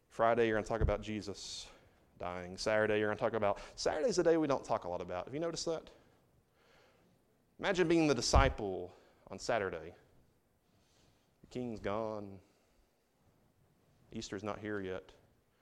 Friday, 0.09 0.47
you're 0.47 0.55
going 0.55 0.63
to 0.63 0.69
talk 0.69 0.81
about 0.81 1.01
Jesus 1.01 1.67
dying. 2.19 2.57
Saturday, 2.57 2.99
you're 2.99 3.07
going 3.07 3.17
to 3.17 3.23
talk 3.23 3.33
about. 3.33 3.59
Saturday's 3.75 4.17
the 4.17 4.23
day 4.23 4.37
we 4.37 4.47
don't 4.47 4.65
talk 4.65 4.83
a 4.83 4.89
lot 4.89 5.01
about. 5.01 5.25
Have 5.25 5.33
you 5.33 5.39
noticed 5.39 5.65
that? 5.65 5.89
Imagine 7.59 7.87
being 7.87 8.07
the 8.07 8.15
disciple 8.15 8.93
on 9.29 9.39
Saturday. 9.39 9.93
The 11.41 11.47
king's 11.47 11.79
gone. 11.79 12.27
Easter's 14.11 14.43
not 14.43 14.59
here 14.59 14.81
yet. 14.81 15.11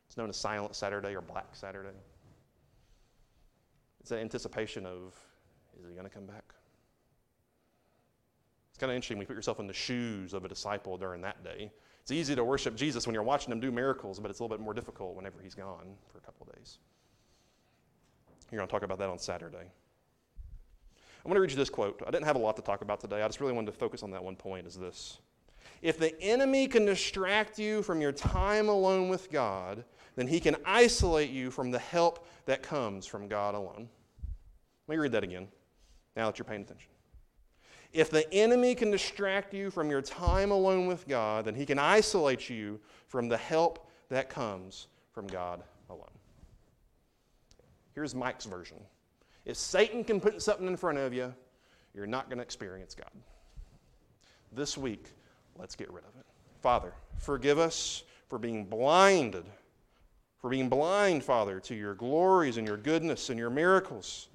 It's 0.08 0.18
known 0.18 0.30
as 0.30 0.38
Silent 0.38 0.76
Saturday 0.76 1.16
or 1.16 1.22
Black 1.22 1.50
Saturday. 1.54 1.98
It's 4.00 4.12
an 4.12 4.20
anticipation 4.20 4.86
of 4.86 5.14
is 5.80 5.88
he 5.88 5.94
going 5.94 6.08
to 6.08 6.14
come 6.14 6.26
back? 6.26 6.54
It's 8.80 8.82
kind 8.82 8.92
of 8.92 8.96
interesting 8.96 9.18
when 9.18 9.24
you 9.24 9.28
put 9.28 9.36
yourself 9.36 9.60
in 9.60 9.68
the 9.68 9.74
shoes 9.74 10.34
of 10.34 10.46
a 10.46 10.48
disciple 10.48 10.98
during 10.98 11.22
that 11.24 11.44
day. 11.44 11.70
It's 12.02 12.12
easy 12.12 12.34
to 12.34 12.46
worship 12.46 12.78
Jesus 12.78 13.06
when 13.06 13.14
you're 13.14 13.24
watching 13.24 13.52
him 13.52 13.60
do 13.60 13.74
miracles, 13.74 14.22
but 14.22 14.32
it's 14.32 14.40
a 14.40 14.44
little 14.44 14.58
bit 14.58 14.64
more 14.64 14.74
difficult 14.74 15.18
whenever 15.18 15.42
he's 15.42 15.54
gone 15.54 15.98
for 16.10 16.18
a 16.18 16.22
couple 16.22 16.48
of 16.48 16.56
days. 16.56 16.78
You're 18.50 18.60
going 18.60 18.70
to 18.70 18.72
talk 18.72 18.84
about 18.84 18.98
that 19.00 19.10
on 19.10 19.20
Saturday. 19.20 19.58
I 19.58 21.28
want 21.28 21.36
to 21.36 21.42
read 21.42 21.52
you 21.52 21.58
this 21.58 21.70
quote. 21.70 22.02
I 22.08 22.10
didn't 22.10 22.24
have 22.24 22.38
a 22.38 22.40
lot 22.40 22.56
to 22.56 22.62
talk 22.62 22.82
about 22.82 23.02
today. 23.02 23.22
I 23.22 23.28
just 23.28 23.42
really 23.42 23.52
wanted 23.52 23.70
to 23.74 23.78
focus 23.78 24.02
on 24.02 24.12
that 24.12 24.24
one 24.24 24.38
point 24.38 24.66
is 24.66 24.78
this. 24.78 25.18
If 25.82 26.00
the 26.00 26.18
enemy 26.22 26.66
can 26.70 26.86
distract 26.86 27.60
you 27.60 27.82
from 27.82 28.00
your 28.00 28.14
time 28.14 28.70
alone 28.70 29.10
with 29.10 29.30
God, 29.30 29.84
then 30.16 30.26
he 30.26 30.40
can 30.40 30.56
isolate 30.64 31.32
you 31.32 31.52
from 31.52 31.70
the 31.70 31.80
help 31.80 32.26
that 32.46 32.64
comes 32.64 33.06
from 33.06 33.28
God 33.28 33.56
alone. 33.56 33.90
Let 34.88 34.96
me 34.96 35.02
read 35.02 35.12
that 35.12 35.26
again, 35.26 35.50
now 36.16 36.28
that 36.28 36.40
you're 36.40 36.46
paying 36.46 36.62
attention. 36.62 36.92
If 37.92 38.12
the 38.12 38.32
enemy 38.34 38.76
can 38.76 38.92
distract 38.92 39.54
you 39.54 39.72
from 39.72 39.90
your 39.90 40.02
time 40.02 40.52
alone 40.52 40.86
with 40.86 41.08
God, 41.08 41.46
then 41.46 41.56
he 41.56 41.66
can 41.66 41.80
isolate 41.80 42.50
you 42.50 42.80
from 43.08 43.28
the 43.28 43.38
help 43.38 43.90
that 44.10 44.30
comes 44.30 44.88
from 45.12 45.28
God 45.28 45.64
alone. 45.90 46.06
Here's 47.96 48.14
Mike's 48.14 48.46
version. 48.46 48.78
If 49.46 49.58
Satan 49.58 50.04
can 50.04 50.20
put 50.20 50.42
something 50.42 50.68
in 50.68 50.78
front 50.78 51.00
of 51.00 51.14
you, 51.14 51.34
you're 51.94 52.08
not 52.08 52.30
going 52.30 52.38
to 52.38 52.44
experience 52.44 52.96
God. 52.96 53.12
This 54.52 54.78
week, 54.78 55.08
let's 55.58 55.76
get 55.76 55.92
rid 55.92 56.04
of 56.06 56.16
it. 56.20 56.26
Father, 56.62 56.94
forgive 57.18 57.60
us 57.60 58.04
for 58.28 58.38
being 58.38 58.66
blinded, 58.66 59.46
for 60.40 60.50
being 60.50 60.70
blind, 60.70 61.24
Father, 61.24 61.60
to 61.62 61.76
your 61.76 61.96
glories 61.96 62.58
and 62.58 62.66
your 62.66 62.78
goodness 62.78 63.30
and 63.30 63.38
your 63.38 63.50
miracles. 63.50 64.29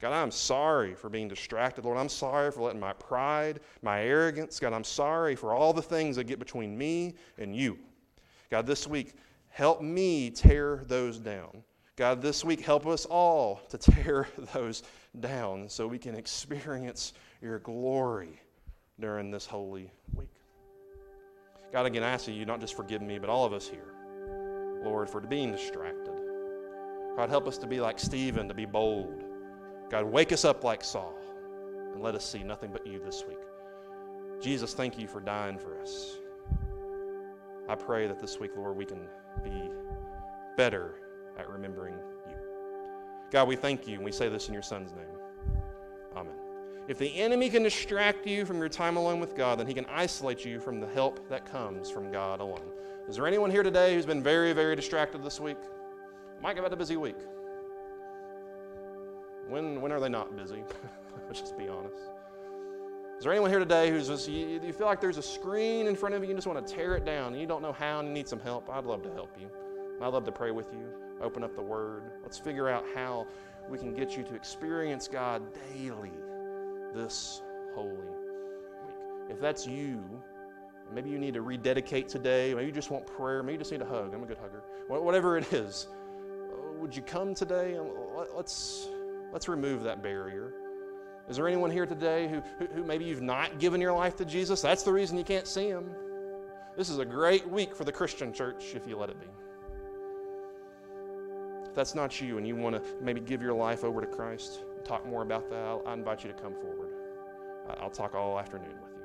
God, 0.00 0.12
I'm 0.12 0.30
sorry 0.30 0.94
for 0.94 1.08
being 1.08 1.28
distracted. 1.28 1.84
Lord, 1.84 1.98
I'm 1.98 2.08
sorry 2.08 2.50
for 2.50 2.62
letting 2.62 2.80
my 2.80 2.92
pride, 2.94 3.60
my 3.82 4.02
arrogance, 4.02 4.58
God, 4.58 4.72
I'm 4.72 4.84
sorry 4.84 5.36
for 5.36 5.54
all 5.54 5.72
the 5.72 5.82
things 5.82 6.16
that 6.16 6.24
get 6.24 6.38
between 6.38 6.76
me 6.76 7.14
and 7.38 7.54
you. 7.54 7.78
God, 8.50 8.66
this 8.66 8.86
week, 8.86 9.14
help 9.48 9.80
me 9.80 10.30
tear 10.30 10.82
those 10.86 11.18
down. 11.18 11.62
God, 11.96 12.20
this 12.20 12.44
week, 12.44 12.60
help 12.60 12.86
us 12.86 13.06
all 13.06 13.60
to 13.68 13.78
tear 13.78 14.28
those 14.52 14.82
down 15.20 15.68
so 15.68 15.86
we 15.86 15.98
can 15.98 16.16
experience 16.16 17.12
your 17.40 17.60
glory 17.60 18.40
during 18.98 19.30
this 19.30 19.46
holy 19.46 19.90
week. 20.14 20.28
God, 21.72 21.86
again, 21.86 22.02
I 22.02 22.10
ask 22.10 22.26
you 22.28 22.44
not 22.44 22.60
just 22.60 22.76
forgive 22.76 23.00
me, 23.00 23.18
but 23.18 23.30
all 23.30 23.44
of 23.44 23.52
us 23.52 23.68
here, 23.68 23.94
Lord, 24.84 25.08
for 25.08 25.20
being 25.20 25.52
distracted. 25.52 26.14
God, 27.16 27.30
help 27.30 27.46
us 27.46 27.58
to 27.58 27.66
be 27.66 27.80
like 27.80 27.98
Stephen, 27.98 28.48
to 28.48 28.54
be 28.54 28.66
bold 28.66 29.24
God, 29.90 30.04
wake 30.04 30.32
us 30.32 30.44
up 30.44 30.64
like 30.64 30.82
Saul 30.82 31.14
and 31.92 32.02
let 32.02 32.14
us 32.14 32.24
see 32.24 32.42
nothing 32.42 32.70
but 32.72 32.86
you 32.86 32.98
this 32.98 33.24
week. 33.26 33.38
Jesus, 34.40 34.74
thank 34.74 34.98
you 34.98 35.06
for 35.06 35.20
dying 35.20 35.58
for 35.58 35.78
us. 35.80 36.16
I 37.68 37.74
pray 37.74 38.06
that 38.06 38.20
this 38.20 38.38
week, 38.38 38.50
Lord, 38.56 38.76
we 38.76 38.84
can 38.84 39.00
be 39.42 39.70
better 40.56 40.96
at 41.38 41.48
remembering 41.48 41.94
you. 42.26 42.34
God, 43.30 43.48
we 43.48 43.56
thank 43.56 43.88
you, 43.88 43.96
and 43.96 44.04
we 44.04 44.12
say 44.12 44.28
this 44.28 44.48
in 44.48 44.54
your 44.54 44.62
Son's 44.62 44.92
name. 44.92 45.06
Amen. 46.16 46.34
If 46.86 46.98
the 46.98 47.16
enemy 47.16 47.48
can 47.48 47.62
distract 47.62 48.26
you 48.26 48.44
from 48.44 48.58
your 48.58 48.68
time 48.68 48.96
alone 48.96 49.18
with 49.18 49.34
God, 49.34 49.58
then 49.58 49.66
he 49.66 49.72
can 49.72 49.86
isolate 49.86 50.44
you 50.44 50.60
from 50.60 50.80
the 50.80 50.88
help 50.88 51.28
that 51.30 51.50
comes 51.50 51.88
from 51.90 52.12
God 52.12 52.40
alone. 52.40 52.70
Is 53.08 53.16
there 53.16 53.26
anyone 53.26 53.50
here 53.50 53.62
today 53.62 53.94
who's 53.94 54.06
been 54.06 54.22
very, 54.22 54.52
very 54.52 54.76
distracted 54.76 55.22
this 55.22 55.40
week? 55.40 55.56
Mike, 56.42 56.58
I've 56.58 56.64
had 56.64 56.72
a 56.72 56.76
busy 56.76 56.96
week. 56.96 57.16
When, 59.48 59.80
when 59.80 59.92
are 59.92 60.00
they 60.00 60.08
not 60.08 60.36
busy? 60.36 60.64
Let's 61.26 61.40
just 61.40 61.56
be 61.58 61.68
honest. 61.68 61.96
Is 63.18 63.22
there 63.22 63.32
anyone 63.32 63.50
here 63.50 63.58
today 63.58 63.90
who's 63.90 64.08
just, 64.08 64.28
you, 64.28 64.60
you 64.62 64.72
feel 64.72 64.86
like 64.86 65.00
there's 65.00 65.18
a 65.18 65.22
screen 65.22 65.86
in 65.86 65.94
front 65.94 66.14
of 66.14 66.22
you, 66.22 66.24
and 66.24 66.30
you 66.30 66.36
just 66.36 66.46
want 66.46 66.66
to 66.66 66.74
tear 66.74 66.96
it 66.96 67.04
down, 67.04 67.32
and 67.32 67.40
you 67.40 67.46
don't 67.46 67.62
know 67.62 67.72
how 67.72 68.00
and 68.00 68.08
you 68.08 68.14
need 68.14 68.28
some 68.28 68.40
help? 68.40 68.68
I'd 68.68 68.84
love 68.84 69.02
to 69.04 69.12
help 69.12 69.36
you. 69.40 69.48
I'd 70.00 70.08
love 70.08 70.24
to 70.24 70.32
pray 70.32 70.50
with 70.50 70.72
you, 70.72 70.84
open 71.22 71.44
up 71.44 71.54
the 71.54 71.62
Word. 71.62 72.02
Let's 72.22 72.38
figure 72.38 72.68
out 72.68 72.84
how 72.94 73.26
we 73.68 73.78
can 73.78 73.94
get 73.94 74.16
you 74.16 74.24
to 74.24 74.34
experience 74.34 75.08
God 75.08 75.42
daily 75.72 76.12
this 76.92 77.40
holy 77.74 77.92
week. 77.92 79.30
If 79.30 79.40
that's 79.40 79.66
you, 79.66 80.02
maybe 80.92 81.10
you 81.10 81.18
need 81.18 81.34
to 81.34 81.42
rededicate 81.42 82.08
today, 82.08 82.52
maybe 82.54 82.66
you 82.66 82.72
just 82.72 82.90
want 82.90 83.06
prayer, 83.06 83.42
maybe 83.42 83.54
you 83.54 83.58
just 83.58 83.72
need 83.72 83.82
a 83.82 83.86
hug. 83.86 84.12
I'm 84.12 84.22
a 84.22 84.26
good 84.26 84.38
hugger. 84.38 84.62
Whatever 84.88 85.38
it 85.38 85.52
is, 85.52 85.86
uh, 86.52 86.72
would 86.78 86.94
you 86.94 87.02
come 87.02 87.34
today 87.34 87.76
um, 87.78 87.86
and 87.86 88.28
let's 88.36 88.88
Let's 89.34 89.48
remove 89.48 89.82
that 89.82 90.00
barrier. 90.00 90.52
Is 91.28 91.34
there 91.36 91.48
anyone 91.48 91.68
here 91.68 91.86
today 91.86 92.28
who, 92.28 92.40
who, 92.60 92.66
who, 92.66 92.84
maybe 92.84 93.04
you've 93.04 93.20
not 93.20 93.58
given 93.58 93.80
your 93.80 93.92
life 93.92 94.14
to 94.16 94.24
Jesus? 94.24 94.62
That's 94.62 94.84
the 94.84 94.92
reason 94.92 95.18
you 95.18 95.24
can't 95.24 95.48
see 95.48 95.66
him. 95.66 95.90
This 96.76 96.88
is 96.88 97.00
a 97.00 97.04
great 97.04 97.44
week 97.48 97.74
for 97.74 97.82
the 97.82 97.90
Christian 97.90 98.32
church 98.32 98.76
if 98.76 98.86
you 98.86 98.96
let 98.96 99.10
it 99.10 99.18
be. 99.18 99.26
If 101.68 101.74
that's 101.74 101.96
not 101.96 102.20
you 102.20 102.38
and 102.38 102.46
you 102.46 102.54
want 102.54 102.76
to 102.76 102.82
maybe 103.02 103.20
give 103.20 103.42
your 103.42 103.54
life 103.54 103.82
over 103.82 104.00
to 104.00 104.06
Christ, 104.06 104.62
talk 104.84 105.04
more 105.04 105.22
about 105.22 105.50
that, 105.50 105.80
I 105.84 105.94
invite 105.94 106.22
you 106.22 106.30
to 106.30 106.40
come 106.40 106.54
forward. 106.54 106.90
I'll 107.80 107.90
talk 107.90 108.14
all 108.14 108.38
afternoon 108.38 108.68
with 108.84 108.92
you. 108.94 109.02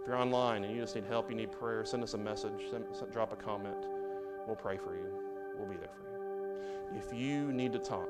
If 0.00 0.06
you're 0.06 0.16
online 0.16 0.62
and 0.62 0.72
you 0.72 0.80
just 0.80 0.94
need 0.94 1.06
help, 1.06 1.28
you 1.28 1.34
need 1.34 1.50
prayer, 1.50 1.84
send 1.84 2.04
us 2.04 2.14
a 2.14 2.18
message, 2.18 2.70
send, 2.70 2.84
send, 2.92 3.10
drop 3.10 3.32
a 3.32 3.36
comment. 3.36 3.84
We'll 4.46 4.54
pray 4.54 4.76
for 4.76 4.94
you. 4.94 5.08
We'll 5.58 5.68
be 5.68 5.76
there 5.76 5.88
for 5.88 6.02
you. 6.02 7.00
If 7.00 7.12
you 7.12 7.52
need 7.52 7.72
to 7.72 7.80
talk, 7.80 8.08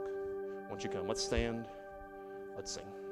won't 0.68 0.82
you 0.84 0.90
come? 0.90 1.06
Let's 1.06 1.22
stand. 1.22 1.66
Let's 2.56 2.70
sing. 2.70 3.05